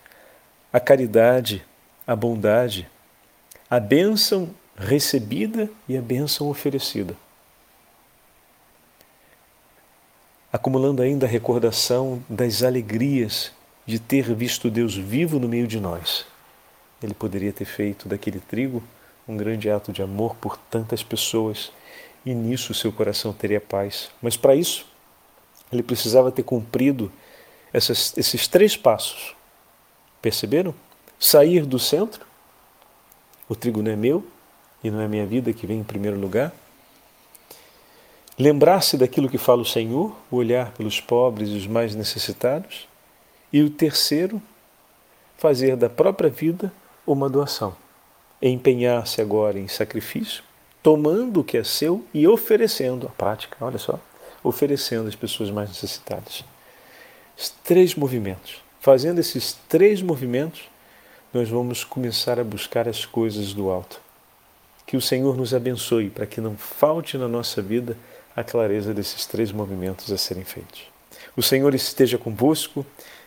a 0.72 0.80
caridade, 0.80 1.64
a 2.06 2.14
bondade, 2.14 2.88
a 3.70 3.78
bênção 3.78 4.50
recebida 4.76 5.70
e 5.88 5.96
a 5.96 6.02
bênção 6.02 6.48
oferecida. 6.48 7.16
Acumulando 10.52 11.02
ainda 11.02 11.26
a 11.26 11.28
recordação 11.28 12.22
das 12.28 12.62
alegrias 12.62 13.52
de 13.84 13.98
ter 13.98 14.34
visto 14.34 14.70
Deus 14.70 14.94
vivo 14.94 15.38
no 15.38 15.48
meio 15.48 15.66
de 15.66 15.80
nós. 15.80 16.26
Ele 17.02 17.14
poderia 17.14 17.52
ter 17.52 17.64
feito 17.64 18.08
daquele 18.08 18.40
trigo 18.40 18.82
um 19.26 19.36
grande 19.36 19.70
ato 19.70 19.92
de 19.92 20.02
amor 20.02 20.34
por 20.36 20.56
tantas 20.56 21.02
pessoas 21.02 21.70
e 22.24 22.34
nisso 22.34 22.72
seu 22.72 22.90
coração 22.90 23.32
teria 23.32 23.60
paz. 23.60 24.10
Mas 24.22 24.36
para 24.36 24.54
isso, 24.54 24.86
ele 25.70 25.82
precisava 25.82 26.32
ter 26.32 26.42
cumprido 26.42 27.12
essas, 27.72 28.16
esses 28.16 28.46
três 28.46 28.76
passos. 28.76 29.34
Perceberam? 30.20 30.74
Sair 31.18 31.66
do 31.66 31.78
centro, 31.78 32.24
o 33.48 33.56
trigo 33.56 33.82
não 33.82 33.90
é 33.90 33.96
meu 33.96 34.24
e 34.82 34.90
não 34.90 35.00
é 35.00 35.08
minha 35.08 35.26
vida 35.26 35.52
que 35.52 35.66
vem 35.66 35.80
em 35.80 35.84
primeiro 35.84 36.18
lugar. 36.18 36.52
Lembrar-se 38.38 38.96
daquilo 38.96 39.28
que 39.28 39.38
fala 39.38 39.62
o 39.62 39.66
Senhor, 39.66 40.14
o 40.30 40.36
olhar 40.36 40.70
pelos 40.72 41.00
pobres 41.00 41.48
e 41.48 41.56
os 41.56 41.66
mais 41.66 41.94
necessitados. 41.94 42.86
E 43.52 43.62
o 43.62 43.70
terceiro, 43.70 44.40
fazer 45.36 45.76
da 45.76 45.90
própria 45.90 46.30
vida 46.30 46.72
uma 47.04 47.28
doação. 47.28 47.74
Empenhar-se 48.40 49.20
agora 49.20 49.58
em 49.58 49.66
sacrifício, 49.66 50.44
tomando 50.82 51.40
o 51.40 51.44
que 51.44 51.58
é 51.58 51.64
seu 51.64 52.04
e 52.14 52.28
oferecendo 52.28 53.06
a 53.08 53.10
prática, 53.10 53.56
olha 53.60 53.78
só, 53.78 53.98
oferecendo 54.44 55.08
às 55.08 55.16
pessoas 55.16 55.50
mais 55.50 55.68
necessitadas. 55.70 56.44
Três 57.62 57.94
movimentos. 57.94 58.62
Fazendo 58.80 59.18
esses 59.18 59.56
três 59.68 60.02
movimentos, 60.02 60.62
nós 61.32 61.48
vamos 61.48 61.84
começar 61.84 62.40
a 62.40 62.44
buscar 62.44 62.88
as 62.88 63.04
coisas 63.04 63.52
do 63.52 63.70
alto. 63.70 64.00
Que 64.86 64.96
o 64.96 65.00
Senhor 65.00 65.36
nos 65.36 65.52
abençoe 65.52 66.08
para 66.08 66.26
que 66.26 66.40
não 66.40 66.56
falte 66.56 67.18
na 67.18 67.28
nossa 67.28 67.60
vida 67.60 67.96
a 68.34 68.42
clareza 68.42 68.94
desses 68.94 69.26
três 69.26 69.52
movimentos 69.52 70.10
a 70.10 70.16
serem 70.16 70.44
feitos. 70.44 70.82
O 71.36 71.42
Senhor 71.42 71.74
esteja 71.74 72.16
convosco, 72.16 72.84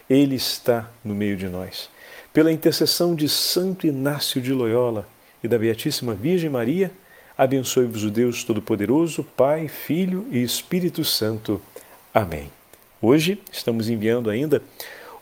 Ele 0.10 0.36
está 0.36 0.89
no 1.04 1.13
meio 1.13 1.38
de 1.38 1.47
nós. 1.47 1.89
Pela 2.34 2.52
intercessão 2.52 3.13
de 3.13 3.30
Santo 3.30 3.86
Inácio 3.86 4.41
de 4.41 4.52
Loyola 4.52 5.08
e 5.43 5.47
da 5.47 5.60
Beatíssima 5.60 6.13
Virgem 6.13 6.50
Maria, 6.50 6.91
abençoe-vos 7.38 8.04
o 8.04 8.10
Deus 8.10 8.43
Todo-Poderoso, 8.43 9.24
Pai, 9.38 9.67
Filho 9.67 10.26
e 10.32 10.41
Espírito 10.41 11.06
Santo. 11.06 11.62
Amém. 12.13 12.61
Hoje 13.03 13.41
estamos 13.51 13.89
enviando 13.89 14.29
ainda 14.29 14.61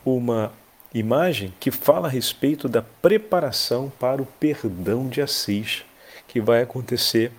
uma 0.05 0.51
imagem 0.93 1.53
que 1.61 1.71
fala 1.71 2.09
a 2.09 2.11
respeito 2.11 2.67
da 2.67 2.81
preparação 2.81 3.89
para 3.97 4.21
o 4.21 4.25
perdão 4.25 5.07
de 5.07 5.21
Assis, 5.21 5.85
que 6.27 6.41
vai 6.41 6.61
acontecer 6.61 7.31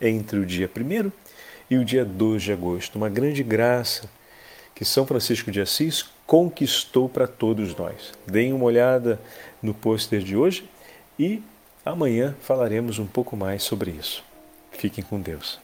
entre 0.00 0.40
o 0.40 0.44
dia 0.44 0.68
1 0.68 1.12
e 1.70 1.78
o 1.78 1.84
dia 1.84 2.04
2 2.04 2.42
de 2.42 2.52
agosto. 2.52 2.96
Uma 2.96 3.08
grande 3.08 3.44
graça 3.44 4.10
que 4.74 4.84
São 4.84 5.06
Francisco 5.06 5.52
de 5.52 5.60
Assis 5.60 6.06
conquistou 6.26 7.08
para 7.08 7.28
todos 7.28 7.76
nós. 7.76 8.12
Deem 8.26 8.52
uma 8.52 8.64
olhada 8.64 9.20
no 9.62 9.72
pôster 9.72 10.22
de 10.22 10.36
hoje 10.36 10.68
e 11.16 11.40
amanhã 11.86 12.34
falaremos 12.40 12.98
um 12.98 13.06
pouco 13.06 13.36
mais 13.36 13.62
sobre 13.62 13.92
isso. 13.92 14.24
Fiquem 14.72 15.04
com 15.04 15.20
Deus. 15.20 15.60